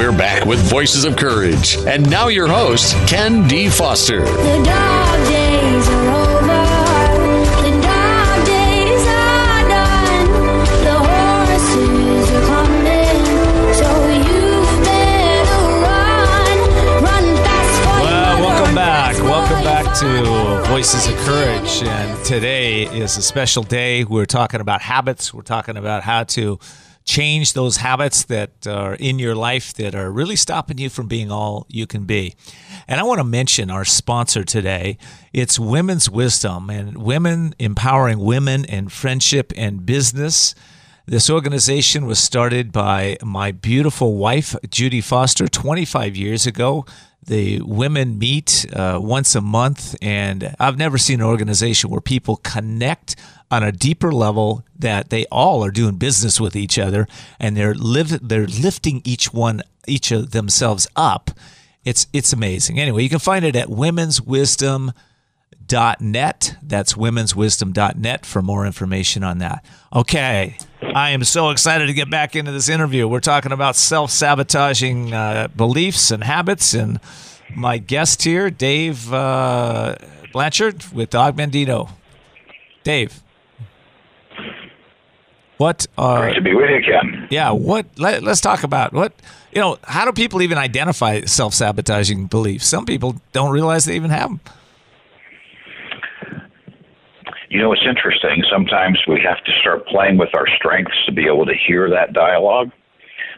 [0.00, 1.76] We're back with Voices of Courage.
[1.76, 3.68] And now your host, Ken D.
[3.68, 4.20] Foster.
[4.20, 6.62] The dog days are over.
[7.60, 10.26] The dog days are done.
[10.84, 13.24] The horses are coming.
[13.74, 16.58] So you better run.
[17.04, 19.16] Run fast Well, welcome back.
[19.18, 21.82] Welcome back to Voices of Courage.
[21.82, 24.04] And today is a special day.
[24.04, 25.34] We're talking about habits.
[25.34, 26.58] We're talking about how to
[27.10, 31.28] change those habits that are in your life that are really stopping you from being
[31.28, 32.36] all you can be.
[32.86, 34.96] And I want to mention our sponsor today.
[35.32, 40.54] It's Women's Wisdom and women empowering women in friendship and business.
[41.04, 46.86] This organization was started by my beautiful wife, Judy Foster, 25 years ago.
[47.30, 52.38] The women meet uh, once a month, and I've never seen an organization where people
[52.38, 53.14] connect
[53.52, 57.06] on a deeper level that they all are doing business with each other
[57.38, 61.30] and they're live they're lifting each one each of themselves up.
[61.84, 62.80] It's it's amazing.
[62.80, 66.56] Anyway, you can find it at womenswisdom.net.
[66.64, 69.64] That's womenswisdom.net for more information on that.
[69.94, 73.06] Okay, I am so excited to get back into this interview.
[73.06, 77.00] We're talking about self sabotaging uh, beliefs and habits, and
[77.54, 79.96] my guest here, Dave uh,
[80.32, 81.90] Blanchard with Og Mandino.
[82.82, 83.22] Dave.
[85.58, 87.28] What are Great to be with you, Ken?
[87.30, 87.86] Yeah, what?
[87.98, 89.12] Let, us talk about what
[89.52, 89.78] you know.
[89.84, 92.66] How do people even identify self-sabotaging beliefs?
[92.66, 94.40] Some people don't realize they even have them.
[97.50, 98.44] You know, it's interesting.
[98.48, 102.12] Sometimes we have to start playing with our strengths to be able to hear that
[102.12, 102.70] dialogue.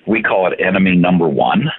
[0.06, 1.70] We call it enemy number one.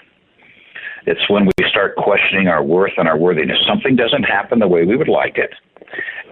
[1.06, 3.60] It's when we start questioning our worth and our worthiness.
[3.68, 5.52] Something doesn't happen the way we would like it,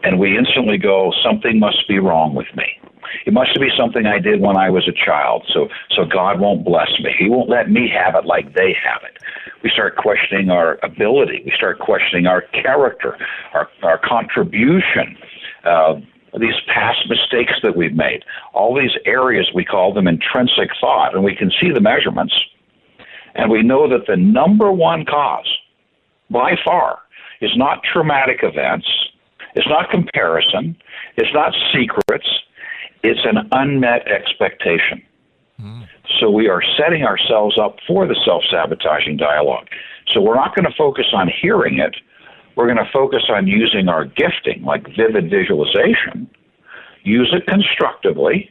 [0.04, 2.80] and we instantly go, "Something must be wrong with me."
[3.26, 5.46] It must be something I did when I was a child.
[5.54, 7.14] So so God won't bless me.
[7.20, 9.22] He won't let me have it like they have it.
[9.62, 11.44] We start questioning our ability.
[11.46, 13.18] We start questioning our character,
[13.54, 15.18] our our contribution.
[15.63, 15.95] Uh,
[16.39, 21.24] these past mistakes that we've made, all these areas we call them intrinsic thought, and
[21.24, 22.34] we can see the measurements,
[23.36, 25.47] and we know that the number one cause,
[26.30, 27.00] by far,
[27.41, 28.88] is not traumatic events,
[29.56, 30.76] it's not comparison,
[31.17, 32.28] it's not secrets,
[33.04, 35.02] it's an unmet expectation.
[35.60, 35.88] Mm.
[36.19, 39.67] So we are setting ourselves up for the self sabotaging dialogue.
[40.13, 41.95] So we're not going to focus on hearing it.
[42.56, 46.30] We're going to focus on using our gifting, like vivid visualization,
[47.04, 48.50] use it constructively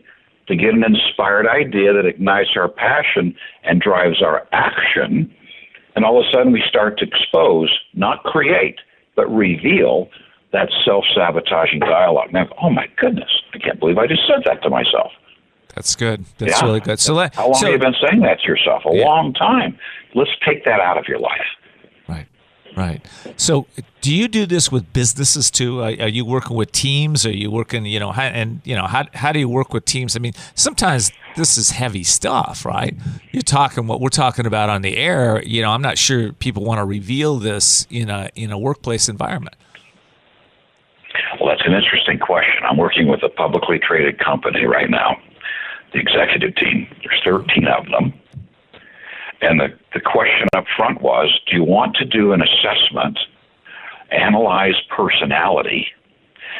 [0.48, 3.34] to get an inspired idea that ignites our passion
[3.64, 5.32] and drives our action.
[5.94, 8.76] And all of a sudden, we start to expose, not create,
[9.16, 10.08] but reveal
[10.52, 12.32] that self sabotaging dialogue.
[12.32, 15.12] Now, oh my goodness, I can't believe I just said that to myself.
[15.74, 16.24] That's good.
[16.38, 16.66] That's yeah.
[16.66, 16.98] really good.
[16.98, 18.82] So, let, how long so, have you been saying that to yourself?
[18.86, 19.04] A yeah.
[19.04, 19.78] long time.
[20.14, 21.46] Let's take that out of your life.
[22.76, 23.04] Right.
[23.36, 23.66] So,
[24.00, 25.80] do you do this with businesses too?
[25.80, 27.26] Are, are, you working with teams?
[27.26, 29.84] Are you working, you know, how, and you know, how how do you work with
[29.84, 30.16] teams?
[30.16, 32.94] I mean, sometimes this is heavy stuff, right?
[33.32, 35.42] You're talking what we're talking about on the air.
[35.42, 39.08] You know, I'm not sure people want to reveal this in a in a workplace
[39.08, 39.56] environment.
[41.40, 42.62] Well, that's an interesting question.
[42.68, 45.16] I'm working with a publicly traded company right now,
[45.92, 46.86] the executive team.
[47.04, 48.19] There's 13 of them.
[49.42, 53.18] And the, the question up front was do you want to do an assessment,
[54.10, 55.86] analyze personality,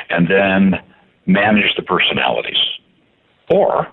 [0.09, 0.81] and then
[1.27, 2.57] manage the personalities?
[3.51, 3.87] Or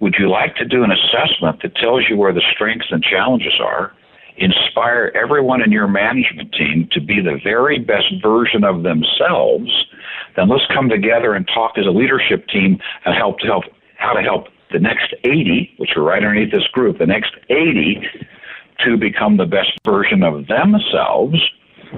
[0.00, 3.54] would you like to do an assessment that tells you where the strengths and challenges
[3.60, 3.92] are
[4.36, 9.70] inspire everyone in your management team to be the very best version of themselves,
[10.36, 13.64] then let's come together and talk as a leadership team and help to help
[13.96, 18.02] how to help the next 80, which are right underneath this group, the next 80
[18.84, 21.36] to become the best version of themselves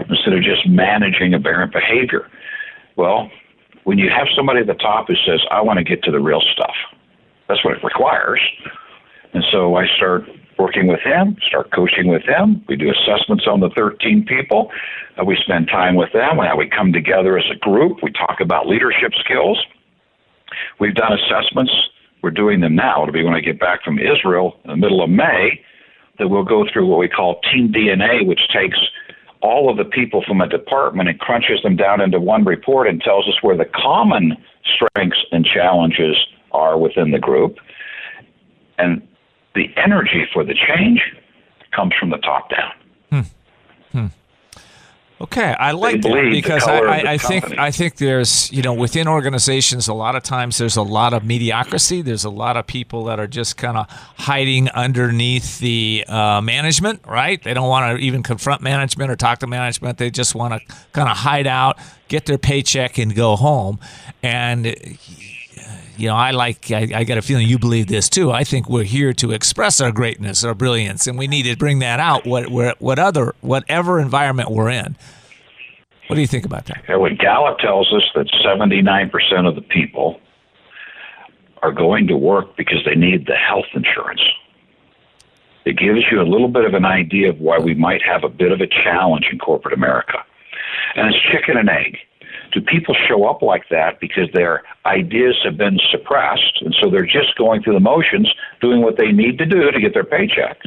[0.08, 2.28] instead of just managing aberrant behavior.
[2.96, 3.30] Well,
[3.84, 6.20] when you have somebody at the top who says, I want to get to the
[6.20, 6.74] real stuff,
[7.48, 8.40] that's what it requires.
[9.32, 10.24] And so I start
[10.58, 12.64] working with him, start coaching with him.
[12.68, 14.70] We do assessments on the 13 people.
[15.18, 16.36] Uh, we spend time with them.
[16.36, 17.98] Now we come together as a group.
[18.02, 19.58] We talk about leadership skills.
[20.78, 21.72] We've done assessments.
[22.24, 23.02] We're doing them now.
[23.02, 25.60] It'll be when I get back from Israel in the middle of May
[26.18, 28.78] that we'll go through what we call Team DNA, which takes
[29.42, 33.02] all of the people from a department and crunches them down into one report and
[33.02, 36.16] tells us where the common strengths and challenges
[36.52, 37.58] are within the group.
[38.78, 39.06] And
[39.54, 41.02] the energy for the change
[41.76, 42.72] comes from the top down.
[43.92, 43.98] Hmm.
[43.98, 44.06] Hmm.
[45.20, 49.06] Okay, I like that because I, I, I think I think there's you know within
[49.06, 52.02] organizations a lot of times there's a lot of mediocrity.
[52.02, 57.06] There's a lot of people that are just kind of hiding underneath the uh, management,
[57.06, 57.40] right?
[57.40, 59.98] They don't want to even confront management or talk to management.
[59.98, 63.78] They just want to kind of hide out, get their paycheck, and go home.
[64.20, 64.74] And
[65.96, 68.30] you know, I like, I, I, got a feeling you believe this too.
[68.30, 71.78] I think we're here to express our greatness, our brilliance, and we need to bring
[71.80, 74.96] that out, what, what other, whatever environment we're in.
[76.08, 76.84] What do you think about that?
[76.88, 80.20] Yeah, what Gallup tells us that 79% of the people
[81.62, 84.22] are going to work because they need the health insurance.
[85.64, 88.28] It gives you a little bit of an idea of why we might have a
[88.28, 90.18] bit of a challenge in corporate America.
[90.94, 91.96] And it's chicken and egg
[92.54, 97.04] Do people show up like that because their ideas have been suppressed and so they're
[97.04, 100.58] just going through the motions, doing what they need to do to get their paycheck?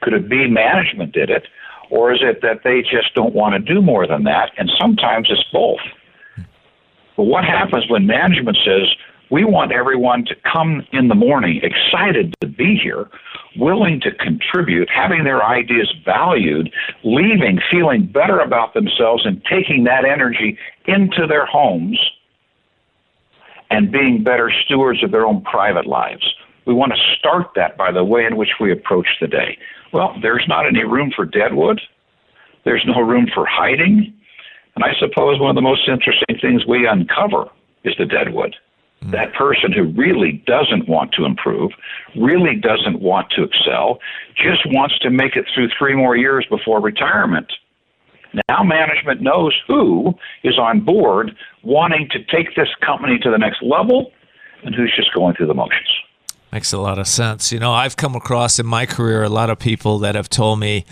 [0.00, 1.48] Could it be management did it?
[1.90, 4.52] Or is it that they just don't want to do more than that?
[4.56, 5.80] And sometimes it's both.
[7.16, 8.94] But what happens when management says,
[9.30, 13.08] we want everyone to come in the morning excited to be here,
[13.56, 16.70] willing to contribute, having their ideas valued,
[17.02, 21.98] leaving feeling better about themselves and taking that energy into their homes
[23.70, 26.34] and being better stewards of their own private lives.
[26.66, 29.58] We want to start that by the way in which we approach the day.
[29.92, 31.80] Well, there's not any room for deadwood.
[32.64, 34.12] There's no room for hiding.
[34.74, 37.48] And I suppose one of the most interesting things we uncover
[37.84, 38.56] is the deadwood.
[39.10, 41.72] That person who really doesn't want to improve,
[42.16, 43.98] really doesn't want to excel,
[44.36, 47.52] just wants to make it through three more years before retirement.
[48.48, 53.62] Now management knows who is on board wanting to take this company to the next
[53.62, 54.12] level
[54.64, 55.88] and who's just going through the motions.
[56.52, 57.52] Makes a lot of sense.
[57.52, 60.60] You know, I've come across in my career a lot of people that have told
[60.60, 60.84] me,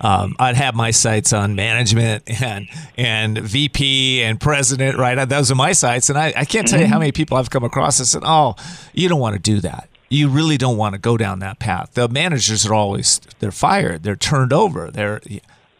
[0.00, 5.24] um, I'd have my sights on management and and VP and president, right?
[5.28, 7.00] Those are my sights, and I, I can't tell you how mm-hmm.
[7.00, 8.56] many people I've come across that said, "Oh,
[8.92, 9.88] you don't want to do that.
[10.08, 14.02] You really don't want to go down that path." The managers are always they're fired,
[14.02, 15.20] they're turned over, they're.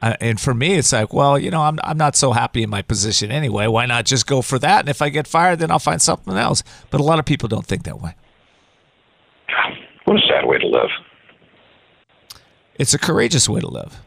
[0.02, 2.68] Uh, and for me, it's like, well, you know, I'm I'm not so happy in
[2.68, 3.66] my position anyway.
[3.68, 4.80] Why not just go for that?
[4.80, 6.62] And if I get fired, then I'll find something else.
[6.90, 8.14] But a lot of people don't think that way.
[10.04, 10.90] What a sad way to live.
[12.78, 14.00] It's a courageous way to live.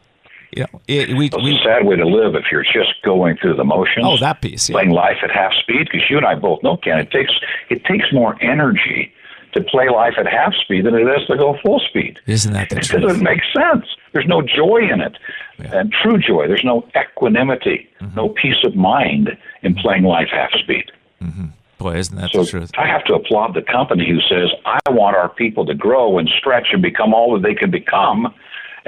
[0.52, 3.36] You know, it, we, it's we, a sad way to live if you're just going
[3.36, 4.06] through the motions.
[4.06, 4.74] Oh, that piece, yeah.
[4.74, 5.88] playing life at half speed.
[5.90, 7.32] Because you and I both know, Ken, it takes
[7.68, 9.12] it takes more energy
[9.52, 12.18] to play life at half speed than it is to go full speed.
[12.26, 13.02] Isn't that the it truth?
[13.02, 13.84] Doesn't make sense.
[14.12, 15.18] There's no joy in it,
[15.58, 15.80] yeah.
[15.80, 16.48] and true joy.
[16.48, 18.16] There's no equanimity, mm-hmm.
[18.16, 20.90] no peace of mind in playing life half speed.
[21.22, 21.46] Mm-hmm.
[21.78, 22.70] Boy, isn't that so the truth?
[22.76, 26.28] I have to applaud the company who says, I want our people to grow and
[26.28, 28.34] stretch and become all that they can become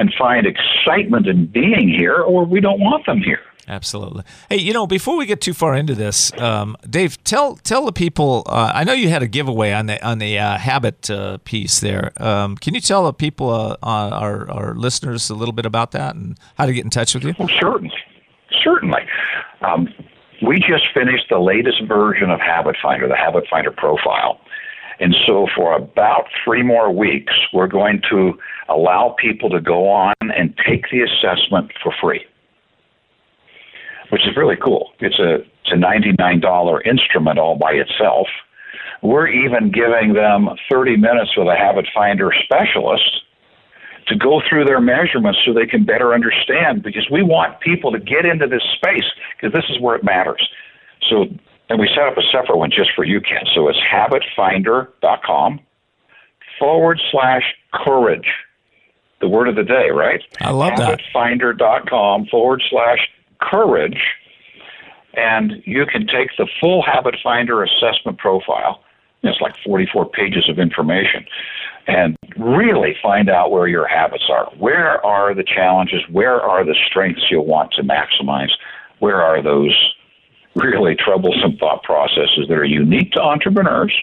[0.01, 3.41] and find excitement in being here, or we don't want them here.
[3.69, 4.25] Absolutely.
[4.49, 7.93] Hey, you know, before we get too far into this, um, Dave, tell tell the
[7.93, 8.43] people.
[8.47, 11.81] Uh, I know you had a giveaway on the on the uh, habit uh, piece
[11.81, 12.13] there.
[12.17, 16.17] Um, can you tell the people, uh, our our listeners, a little bit about that
[16.17, 17.35] and how to get in touch with you?
[17.39, 17.93] Well, certainly,
[18.65, 19.03] certainly.
[19.61, 19.87] Um,
[20.43, 24.41] we just finished the latest version of Habit Finder, the Habit Finder profile.
[25.01, 28.35] And so, for about three more weeks, we're going to
[28.69, 32.25] allow people to go on and take the assessment for free,
[34.11, 34.91] which is really cool.
[35.01, 38.27] It's a, it's a $99 instrument all by itself.
[39.03, 43.23] We're even giving them 30 minutes with a Habit Finder specialist
[44.09, 47.99] to go through their measurements so they can better understand because we want people to
[47.99, 49.05] get into this space
[49.37, 50.47] because this is where it matters.
[51.09, 51.27] So,
[51.71, 53.45] and we set up a separate one just for you, Ken.
[53.55, 55.61] So it's habitfinder.com
[56.59, 58.27] forward slash courage.
[59.21, 60.21] The word of the day, right?
[60.41, 61.01] I love that.
[61.15, 62.99] Habitfinder.com forward slash
[63.41, 64.01] courage.
[65.15, 68.83] And you can take the full Habit Finder assessment profile.
[69.23, 71.25] It's like 44 pages of information
[71.87, 74.47] and really find out where your habits are.
[74.57, 76.01] Where are the challenges?
[76.11, 78.51] Where are the strengths you'll want to maximize?
[78.99, 79.95] Where are those
[80.55, 83.95] really troublesome thought processes that are unique to entrepreneurs,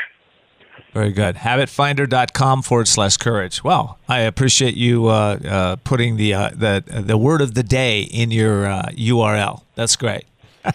[0.93, 1.37] Very good.
[1.37, 3.62] Habitfinder.com forward slash courage.
[3.65, 8.03] Well, I appreciate you uh, uh, putting the, uh, the the word of the day
[8.03, 9.59] in your URL.
[9.59, 10.25] Uh, That's great.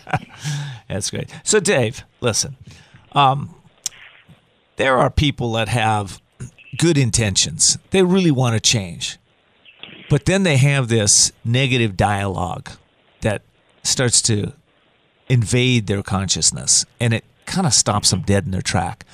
[0.90, 1.30] That's great.
[1.44, 2.58] So, Dave, listen.
[3.14, 3.56] Um,
[4.76, 6.22] there are people that have
[6.78, 7.78] good intentions.
[7.92, 9.18] They really want to change.
[10.10, 12.70] But then they have this negative dialogue
[13.22, 13.44] that
[13.84, 14.54] starts to
[15.28, 19.06] invade their consciousness and it kind of stops them dead in their track.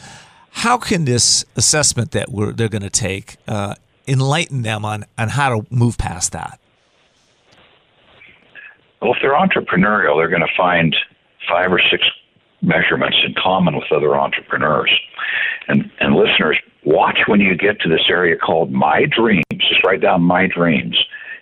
[0.51, 3.75] How can this assessment that we're, they're going to take uh,
[4.07, 6.59] enlighten them on, on how to move past that?
[9.01, 10.95] Well, if they're entrepreneurial, they're going to find
[11.49, 12.03] five or six
[12.61, 14.91] measurements in common with other entrepreneurs.
[15.67, 19.43] And, and listeners, watch when you get to this area called My Dreams.
[19.53, 20.97] Just write down My Dreams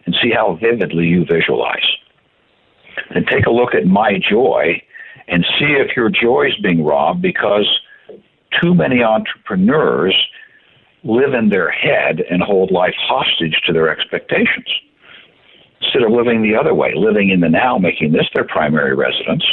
[0.05, 1.85] and see how vividly you visualize.
[3.09, 4.81] And take a look at My Joy
[5.27, 7.67] and see if your joy is being robbed because
[8.61, 10.15] too many entrepreneurs
[11.03, 14.67] live in their head and hold life hostage to their expectations.
[15.81, 19.43] Instead of living the other way, living in the now, making this their primary residence,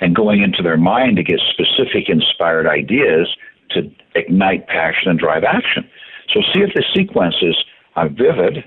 [0.00, 3.28] and going into their mind to get specific inspired ideas
[3.70, 5.88] to ignite passion and drive action.
[6.32, 7.56] So see if the sequence is
[7.96, 8.64] I'm vivid,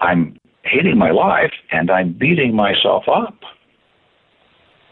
[0.00, 3.38] I'm hating my life, and I'm beating myself up.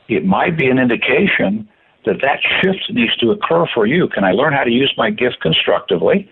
[0.09, 1.69] It might be an indication
[2.05, 4.09] that that shift needs to occur for you.
[4.09, 6.29] Can I learn how to use my gift constructively?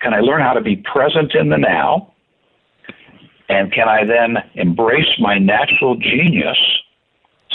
[0.00, 2.12] Can I learn how to be present in the now?
[3.48, 6.58] And can I then embrace my natural genius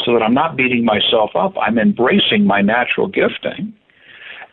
[0.05, 1.53] so that I'm not beating myself up?
[1.61, 3.73] I'm embracing my natural gifting.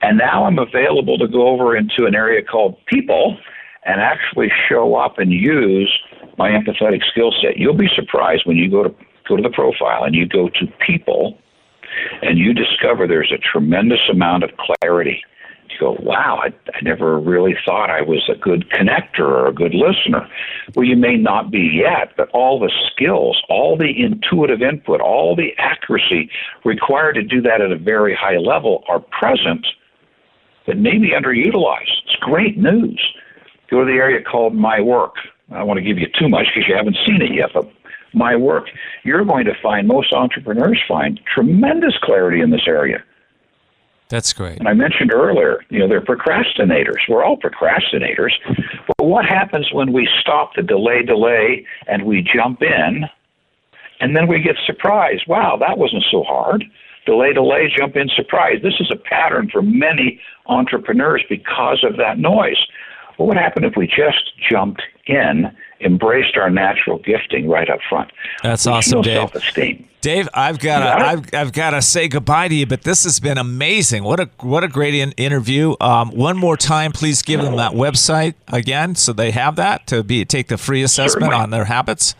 [0.02, 3.38] And now I'm available to go over into an area called people
[3.84, 5.92] and actually show up and use
[6.38, 7.58] my empathetic skill set.
[7.58, 8.94] You'll be surprised when you go to
[9.28, 11.38] go to the profile and you go to people
[12.22, 15.22] and you discover there's a tremendous amount of clarity.
[15.80, 19.74] Go, wow, I, I never really thought I was a good connector or a good
[19.74, 20.28] listener.
[20.74, 25.34] Well, you may not be yet, but all the skills, all the intuitive input, all
[25.34, 26.30] the accuracy
[26.66, 29.66] required to do that at a very high level are present
[30.66, 31.90] that may be underutilized.
[32.04, 33.00] It's great news.
[33.70, 35.14] Go to the area called My Work.
[35.50, 37.72] I don't want to give you too much because you haven't seen it yet, but
[38.12, 38.66] my work,
[39.02, 43.02] you're going to find most entrepreneurs find tremendous clarity in this area.
[44.10, 44.58] That's great.
[44.58, 46.98] And I mentioned earlier, you know, they're procrastinators.
[47.08, 48.32] We're all procrastinators.
[48.98, 53.04] But what happens when we stop the delay, delay, and we jump in,
[54.00, 55.22] and then we get surprised?
[55.28, 56.64] Wow, that wasn't so hard.
[57.06, 58.56] Delay, delay, jump in, surprise.
[58.64, 62.58] This is a pattern for many entrepreneurs because of that noise.
[63.16, 68.10] What would happen if we just jumped in embraced our natural gifting right up front.
[68.42, 69.16] That's we awesome, Dave.
[69.16, 69.88] Self-esteem.
[70.00, 73.20] Dave, I've got to, I've, I've got to say goodbye to you, but this has
[73.20, 74.02] been amazing.
[74.02, 75.74] What a what a great in- interview.
[75.78, 80.02] Um, one more time, please give them that website again, so they have that to
[80.02, 81.42] be take the free assessment Certainly.
[81.42, 82.14] on their habits.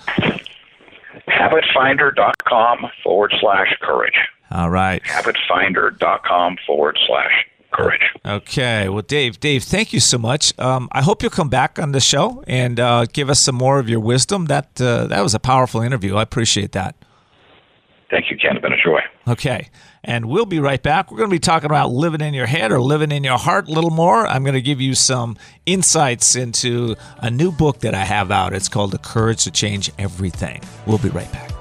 [1.29, 4.19] Habitfinder.com forward slash courage.
[4.51, 5.03] All right.
[5.05, 8.03] Habitfinder.com forward slash courage.
[8.25, 8.89] Okay.
[8.89, 10.59] Well, Dave, Dave, thank you so much.
[10.59, 13.79] Um, I hope you'll come back on the show and uh, give us some more
[13.79, 14.47] of your wisdom.
[14.47, 16.17] That uh, that was a powerful interview.
[16.17, 16.95] I appreciate that.
[18.11, 18.57] Thank you, Ken.
[18.57, 19.01] It's been a joy.
[19.29, 19.69] Okay.
[20.03, 21.11] And we'll be right back.
[21.11, 23.69] We're going to be talking about living in your head or living in your heart
[23.69, 24.27] a little more.
[24.27, 28.53] I'm going to give you some insights into a new book that I have out.
[28.53, 30.61] It's called The Courage to Change Everything.
[30.87, 31.60] We'll be right back.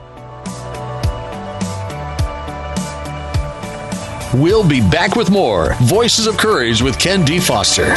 [4.33, 7.39] We'll be back with more Voices of Courage with Ken D.
[7.39, 7.95] Foster.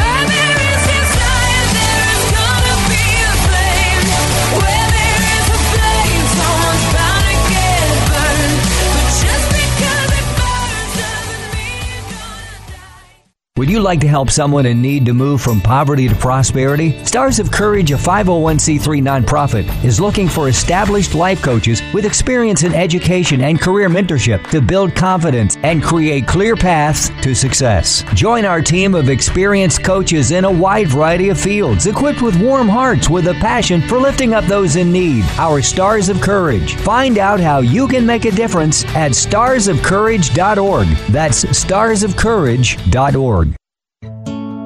[13.59, 17.05] Would you like to help someone in need to move from poverty to prosperity?
[17.05, 22.73] Stars of Courage, a 501c3 nonprofit, is looking for established life coaches with experience in
[22.75, 28.03] education and career mentorship to build confidence and create clear paths to success.
[28.15, 32.71] Join our team of experienced coaches in a wide variety of fields, equipped with warm
[32.71, 35.27] hearts with a passion for lifting up those in need.
[35.37, 36.77] Our Stars of Courage.
[36.77, 40.89] Find out how you can make a difference at starsofcourage.org.
[41.13, 43.42] That's starsofcourage.org.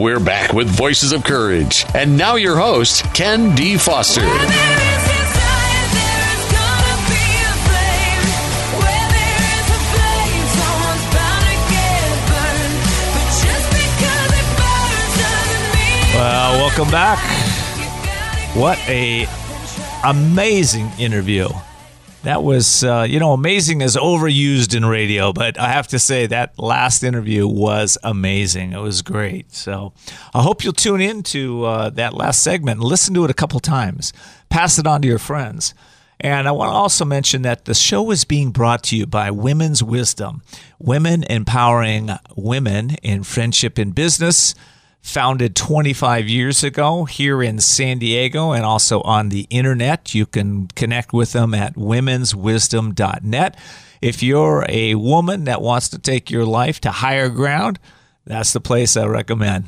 [0.00, 1.84] We're back with Voices of Courage.
[1.94, 3.76] And now your host, Ken D.
[3.76, 4.22] Foster.
[16.14, 17.18] Well, welcome back.
[18.56, 19.26] What a
[20.02, 21.46] amazing interview.
[22.22, 26.26] That was, uh, you know, amazing is overused in radio, but I have to say
[26.26, 28.72] that last interview was amazing.
[28.72, 29.54] It was great.
[29.54, 29.94] So
[30.34, 33.58] I hope you'll tune in to uh, that last segment listen to it a couple
[33.58, 34.12] times.
[34.50, 35.72] Pass it on to your friends.
[36.20, 39.30] And I want to also mention that the show is being brought to you by
[39.30, 40.42] Women's Wisdom,
[40.78, 44.54] women empowering women in friendship and business
[45.00, 50.14] founded 25 years ago here in San Diego and also on the internet.
[50.14, 53.58] You can connect with them at womenswisdom.net.
[54.02, 57.78] If you're a woman that wants to take your life to higher ground,
[58.24, 59.64] that's the place I recommend.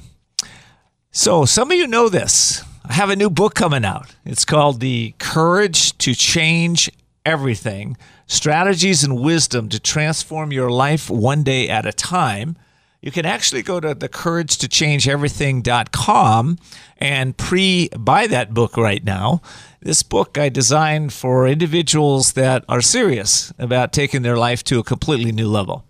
[1.11, 2.63] So, some of you know this.
[2.85, 4.15] I have a new book coming out.
[4.25, 6.91] It's called The Courage to Change
[7.25, 12.57] Everything Strategies and Wisdom to Transform Your Life One Day at a Time
[13.03, 16.59] you can actually go to thecouragetochangeeverything.com
[16.99, 19.43] and pre buy that book right now.
[19.81, 24.85] This book I designed for individuals that are serious about taking their life to a
[24.85, 25.85] completely new level.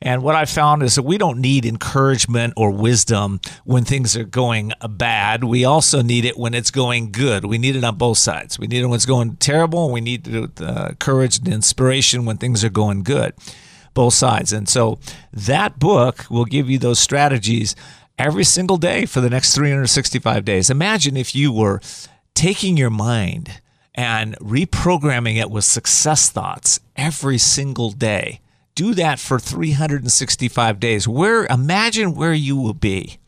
[0.00, 4.22] And what I found is that we don't need encouragement or wisdom when things are
[4.22, 5.42] going bad.
[5.42, 7.44] We also need it when it's going good.
[7.46, 8.60] We need it on both sides.
[8.60, 9.86] We need it when it's going terrible.
[9.86, 13.34] and We need the courage and inspiration when things are going good
[13.98, 14.52] both sides.
[14.52, 15.00] And so
[15.32, 17.74] that book will give you those strategies
[18.16, 20.70] every single day for the next 365 days.
[20.70, 21.80] Imagine if you were
[22.32, 23.60] taking your mind
[23.96, 28.40] and reprogramming it with success thoughts every single day.
[28.76, 31.08] Do that for 365 days.
[31.08, 33.18] Where imagine where you will be.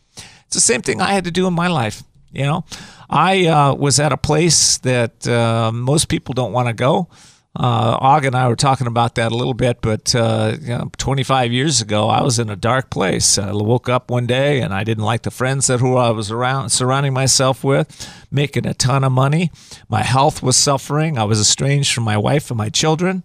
[0.47, 2.05] It's the same thing I had to do in my life.
[2.31, 2.65] You know,
[3.09, 7.09] I uh, was at a place that uh, most people don't want to go.
[7.57, 10.91] Uh, Og and I were talking about that a little bit, but uh, you know,
[10.99, 13.39] 25 years ago, I was in a dark place.
[13.39, 16.31] I woke up one day and I didn't like the friends that who I was
[16.31, 19.51] around, surrounding myself with, making a ton of money.
[19.89, 21.19] My health was suffering.
[21.19, 23.25] I was estranged from my wife and my children,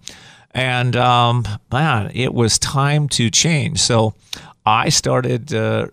[0.49, 3.79] and um, man, it was time to change.
[3.79, 4.15] So
[4.65, 5.87] I started uh,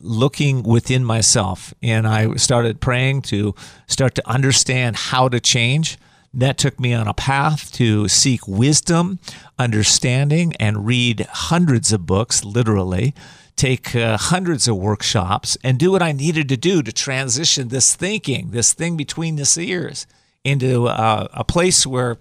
[0.00, 3.54] looking within myself, and I started praying to
[3.86, 5.98] start to understand how to change
[6.34, 9.18] that took me on a path to seek wisdom,
[9.58, 13.14] understanding, and read hundreds of books, literally,
[13.56, 17.96] take uh, hundreds of workshops, and do what I needed to do to transition this
[17.96, 20.06] thinking, this thing between the ears,
[20.44, 22.18] into uh, a place where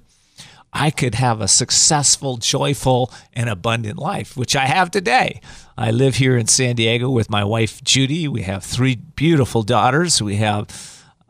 [0.77, 5.39] I could have a successful, joyful, and abundant life, which I have today.
[5.77, 8.27] I live here in San Diego with my wife, Judy.
[8.27, 10.21] We have three beautiful daughters.
[10.21, 10.67] We have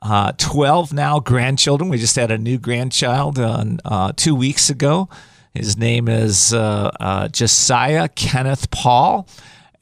[0.01, 1.89] uh, 12 now grandchildren.
[1.89, 5.09] We just had a new grandchild on, uh, two weeks ago.
[5.53, 9.27] His name is uh, uh Josiah Kenneth Paul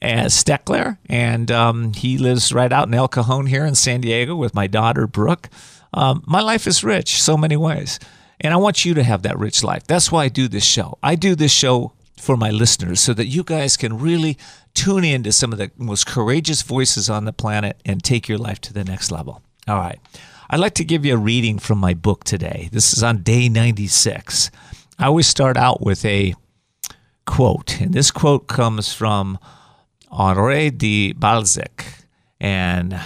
[0.00, 4.36] as Steckler, and um, he lives right out in El Cajon here in San Diego
[4.36, 5.48] with my daughter, Brooke.
[5.92, 7.98] Um, my life is rich so many ways,
[8.40, 9.84] and I want you to have that rich life.
[9.86, 10.98] That's why I do this show.
[11.02, 14.38] I do this show for my listeners so that you guys can really
[14.74, 18.38] tune in to some of the most courageous voices on the planet and take your
[18.38, 19.42] life to the next level.
[19.66, 19.98] All right.
[20.50, 22.68] I'd like to give you a reading from my book today.
[22.70, 24.50] This is on day 96.
[24.98, 26.34] I always start out with a
[27.26, 29.38] quote, and this quote comes from
[30.12, 31.86] Henri de Balzac,
[32.38, 33.00] and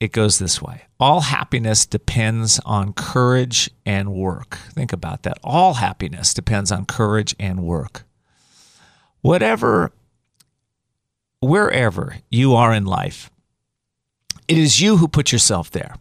[0.00, 4.56] it goes this way All happiness depends on courage and work.
[4.70, 5.38] Think about that.
[5.44, 8.04] All happiness depends on courage and work.
[9.20, 9.92] Whatever,
[11.40, 13.30] wherever you are in life,
[14.52, 15.96] it is you who put yourself there.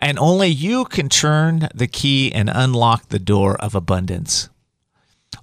[0.00, 4.48] And only you can turn the key and unlock the door of abundance.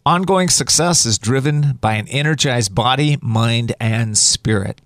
[0.05, 4.81] Ongoing success is driven by an energized body, mind, and spirit.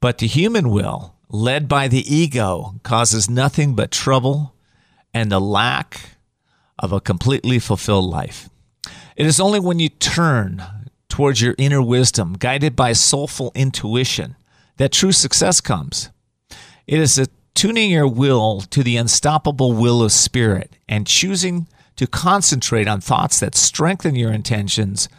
[0.00, 4.54] But the human will, led by the ego, causes nothing but trouble
[5.12, 6.16] and the lack
[6.78, 8.48] of a completely fulfilled life.
[9.16, 10.64] It is only when you turn
[11.10, 14.36] towards your inner wisdom, guided by soulful intuition,
[14.78, 16.08] that true success comes.
[16.88, 21.66] It is tuning your will to the unstoppable will of spirit and choosing
[21.96, 25.10] to concentrate on thoughts that strengthen your intentions.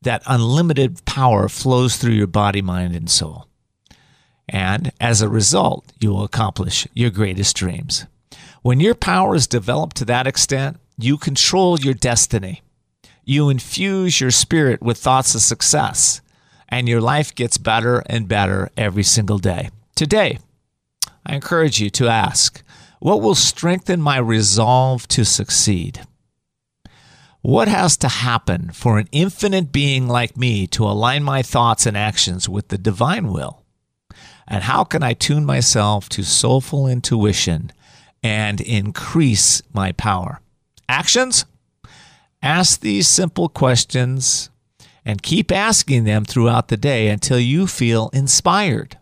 [0.00, 3.48] That unlimited power flows through your body, mind, and soul.
[4.48, 8.06] And as a result, you will accomplish your greatest dreams.
[8.62, 12.62] When your power is developed to that extent, you control your destiny.
[13.24, 16.22] You infuse your spirit with thoughts of success,
[16.68, 19.68] and your life gets better and better every single day.
[19.94, 20.38] Today,
[21.26, 22.62] I encourage you to ask
[23.00, 26.06] what will strengthen my resolve to succeed?
[27.42, 31.96] What has to happen for an infinite being like me to align my thoughts and
[31.96, 33.62] actions with the divine will?
[34.48, 37.72] And how can I tune myself to soulful intuition
[38.22, 40.40] and increase my power?
[40.88, 41.44] Actions?
[42.42, 44.48] Ask these simple questions
[45.04, 48.98] and keep asking them throughout the day until you feel inspired.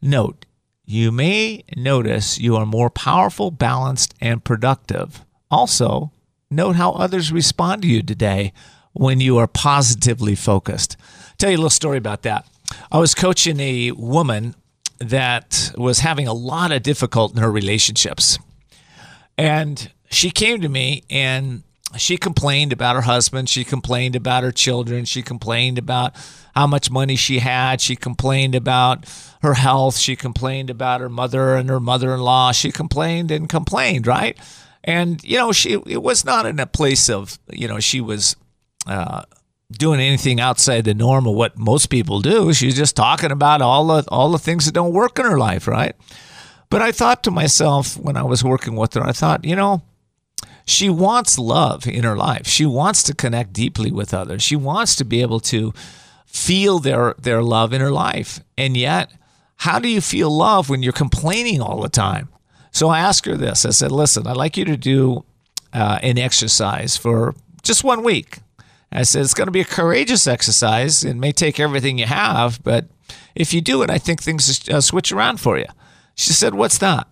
[0.00, 0.46] Note,
[0.84, 5.24] you may notice you are more powerful, balanced, and productive.
[5.50, 6.12] Also,
[6.50, 8.52] note how others respond to you today
[8.92, 10.96] when you are positively focused.
[11.00, 12.46] I'll tell you a little story about that.
[12.92, 14.54] I was coaching a woman
[14.98, 18.38] that was having a lot of difficulty in her relationships.
[19.36, 21.63] And she came to me and
[21.96, 23.48] she complained about her husband.
[23.48, 25.04] She complained about her children.
[25.04, 26.14] She complained about
[26.54, 27.80] how much money she had.
[27.80, 29.06] She complained about
[29.42, 29.96] her health.
[29.96, 32.52] She complained about her mother and her mother in law.
[32.52, 34.38] She complained and complained, right?
[34.84, 38.36] And, you know, she it was not in a place of, you know, she was
[38.86, 39.22] uh,
[39.72, 42.52] doing anything outside the norm of what most people do.
[42.52, 45.66] She's just talking about all the all the things that don't work in her life,
[45.66, 45.96] right?
[46.70, 49.82] But I thought to myself when I was working with her, I thought, you know,
[50.64, 52.46] she wants love in her life.
[52.46, 54.42] She wants to connect deeply with others.
[54.42, 55.72] She wants to be able to
[56.26, 58.40] feel their their love in her life.
[58.56, 59.12] And yet,
[59.58, 62.28] how do you feel love when you're complaining all the time?
[62.70, 63.64] So I asked her this.
[63.64, 65.24] I said, "Listen, I'd like you to do
[65.72, 68.38] uh, an exercise for just one week.
[68.92, 71.02] I said, it's going to be a courageous exercise.
[71.04, 72.86] It may take everything you have, but
[73.34, 75.66] if you do it, I think things uh, switch around for you.
[76.14, 77.08] She said, What's that?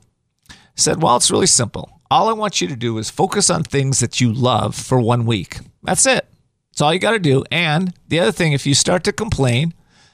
[0.48, 2.00] I said, Well, it's really simple.
[2.12, 5.24] All I want you to do is focus on things that you love for one
[5.24, 5.60] week.
[5.82, 6.26] That's it.
[6.68, 7.42] That's all you got to do.
[7.50, 9.72] And the other thing, if you start to complain,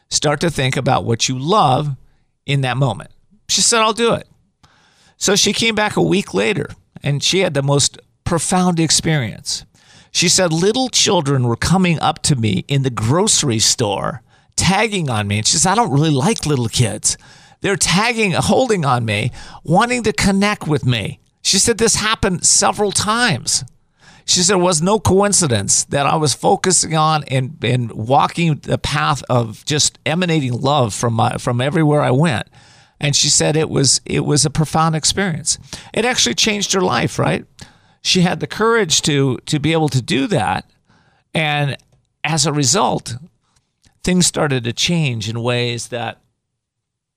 [0.09, 1.97] start to think about what you love
[2.47, 3.11] in that moment.
[3.49, 4.29] She said, I'll do it.
[5.17, 6.71] So she came back a week later
[7.03, 9.65] and she had the most profound experience.
[10.13, 14.23] She said little children were coming up to me in the grocery store,
[14.55, 15.39] tagging on me.
[15.39, 17.19] And she says, I don't really like little kids.
[17.61, 19.33] They're tagging, holding on me,
[19.65, 21.19] wanting to connect with me.
[21.49, 23.65] She said this happened several times.
[24.25, 28.77] She said it was no coincidence that I was focusing on and, and walking the
[28.77, 32.47] path of just emanating love from my from everywhere I went.
[33.01, 35.59] And she said it was it was a profound experience.
[35.95, 37.47] It actually changed her life, right?
[38.03, 40.71] she had the courage to to be able to do that
[41.35, 41.77] and
[42.25, 43.17] as a result
[44.03, 46.21] things started to change in ways that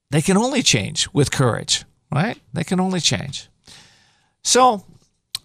[0.10, 3.50] they can only change with courage right they can only change
[4.44, 4.84] so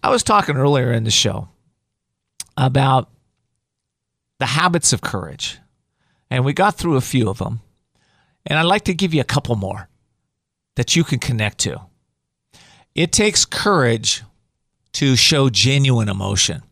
[0.03, 1.47] i was talking earlier in the show
[2.55, 3.09] about
[4.39, 5.59] the habits of courage
[6.29, 7.59] and we got through a few of them
[8.45, 9.89] and i'd like to give you a couple more
[10.75, 11.79] that you can connect to
[12.97, 14.23] it takes courage
[14.93, 16.63] to show genuine emotion.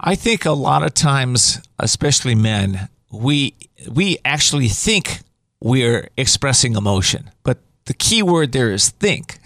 [0.00, 3.54] I think a lot of times, especially men, we
[3.88, 5.20] we actually think
[5.60, 9.38] we're expressing emotion, but the key word there is think.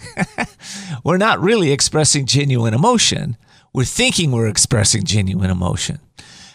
[1.03, 3.37] we're not really expressing genuine emotion.
[3.73, 5.99] We're thinking we're expressing genuine emotion.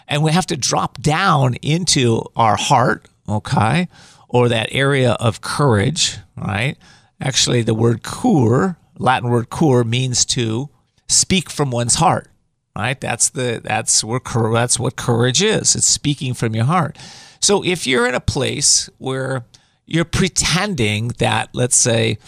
[0.08, 3.88] And we have to drop down into our heart, okay,
[4.28, 6.76] or that area of courage, right?
[7.20, 10.68] Actually, the word coeur, Latin word coeur, means to
[11.08, 12.28] speak from one's heart
[12.76, 14.20] right that's the that's where
[14.52, 16.98] that's what courage is it's speaking from your heart
[17.40, 19.44] so if you're in a place where
[19.86, 22.18] you're pretending that let's say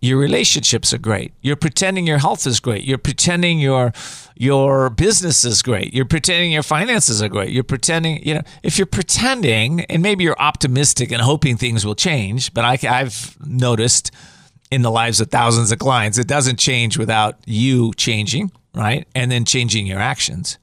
[0.00, 3.92] your relationships are great you're pretending your health is great you're pretending your
[4.36, 8.78] your business is great you're pretending your finances are great you're pretending you know if
[8.78, 14.10] you're pretending and maybe you're optimistic and hoping things will change but I, i've noticed
[14.70, 16.18] in the lives of thousands of clients.
[16.18, 19.06] It doesn't change without you changing, right?
[19.14, 20.58] And then changing your actions.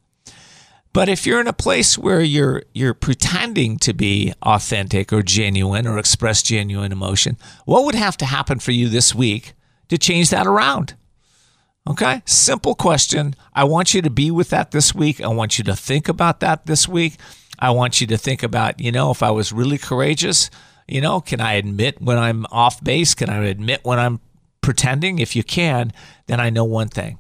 [0.94, 5.88] But if you're in a place where you're you're pretending to be authentic or genuine
[5.88, 9.54] or express genuine emotion, what would have to happen for you this week
[9.90, 10.94] to change that around?
[11.90, 12.22] Okay?
[12.26, 13.36] Simple question.
[13.54, 15.20] I want you to be with that this week.
[15.20, 17.18] I want you to think about that this week.
[17.60, 20.50] I want you to think about, you know, if I was really courageous,
[20.88, 23.16] you know, can I admit when I'm off base?
[23.16, 24.20] Can I admit when I'm
[24.62, 25.20] pretending?
[25.20, 25.92] If you can,
[26.28, 27.18] then I know one thing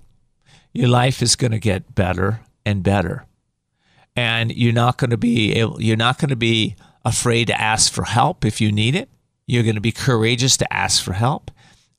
[0.73, 3.25] your life is going to get better and better.
[4.15, 7.91] And you're not going to be able, you're not going to be afraid to ask
[7.91, 9.09] for help if you need it.
[9.47, 11.51] You're going to be courageous to ask for help.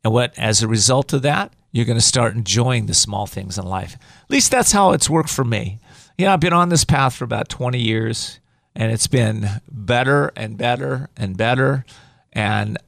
[0.03, 3.59] And what as a result of that, you're going to start enjoying the small things
[3.59, 3.95] in life.
[3.95, 5.81] At least that's how it's worked for me.
[6.17, 8.39] You know, I've been on this path for about 20 years
[8.77, 11.85] and it's been better and better and better
[12.33, 12.79] and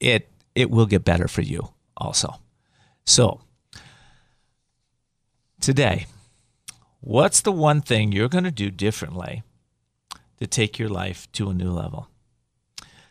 [0.00, 2.34] it it will get better for you also
[3.04, 3.40] so
[5.60, 6.06] today
[7.06, 9.42] what's the one thing you're going to do differently
[10.38, 12.08] to take your life to a new level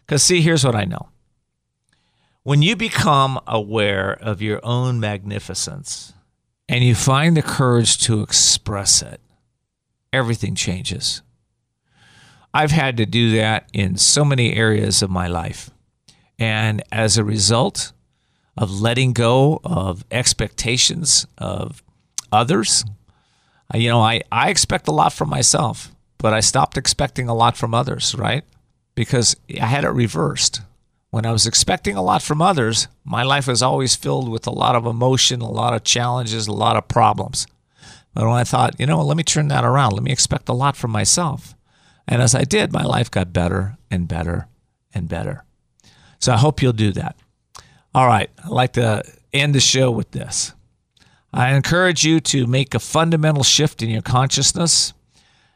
[0.01, 1.09] because see here's what i know
[2.43, 6.13] when you become aware of your own magnificence
[6.67, 9.21] and you find the courage to express it,
[10.11, 11.21] everything changes.
[12.53, 15.69] I've had to do that in so many areas of my life.
[16.39, 17.91] And as a result
[18.57, 21.83] of letting go of expectations of
[22.31, 22.85] others,
[23.73, 27.57] you know, I, I expect a lot from myself, but I stopped expecting a lot
[27.57, 28.43] from others, right?
[28.93, 30.61] Because I had it reversed.
[31.09, 34.51] When I was expecting a lot from others, my life was always filled with a
[34.51, 37.47] lot of emotion, a lot of challenges, a lot of problems.
[38.13, 40.53] But when I thought, you know, let me turn that around, let me expect a
[40.53, 41.55] lot from myself.
[42.07, 44.47] And as I did, my life got better and better
[44.93, 45.43] and better.
[46.19, 47.15] So I hope you'll do that.
[47.93, 50.53] All right, I'd like to end the show with this.
[51.35, 54.93] I encourage you to make a fundamental shift in your consciousness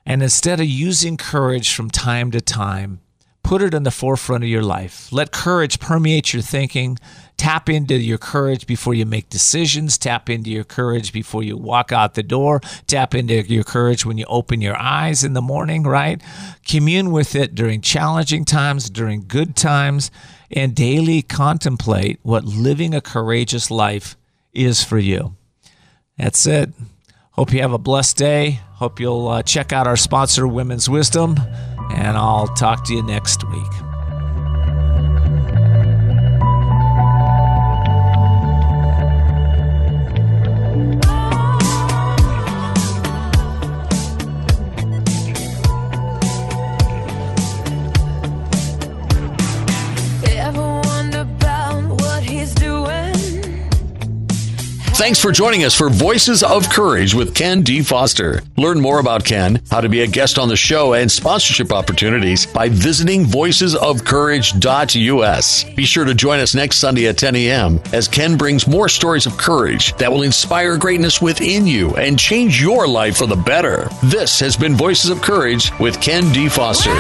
[0.06, 3.00] and instead of using courage from time to time,
[3.44, 5.10] put it in the forefront of your life.
[5.10, 6.98] Let courage permeate your thinking.
[7.38, 9.98] Tap into your courage before you make decisions.
[9.98, 12.60] Tap into your courage before you walk out the door.
[12.86, 16.22] Tap into your courage when you open your eyes in the morning, right?
[16.68, 20.12] Commune with it during challenging times, during good times,
[20.52, 24.18] and daily contemplate what living a courageous life
[24.52, 25.38] is for you.
[26.20, 26.70] That's it.
[27.32, 28.60] Hope you have a blessed day.
[28.74, 31.38] Hope you'll uh, check out our sponsor, Women's Wisdom,
[31.92, 33.89] and I'll talk to you next week.
[55.00, 57.82] Thanks for joining us for Voices of Courage with Ken D.
[57.82, 58.42] Foster.
[58.58, 62.46] Learn more about Ken, how to be a guest on the show, and sponsorship opportunities
[62.46, 65.64] by visiting voicesofcourage.us.
[65.74, 67.80] Be sure to join us next Sunday at 10 a.m.
[67.94, 72.62] as Ken brings more stories of courage that will inspire greatness within you and change
[72.62, 73.88] your life for the better.
[74.04, 76.50] This has been Voices of Courage with Ken D.
[76.50, 76.92] Foster.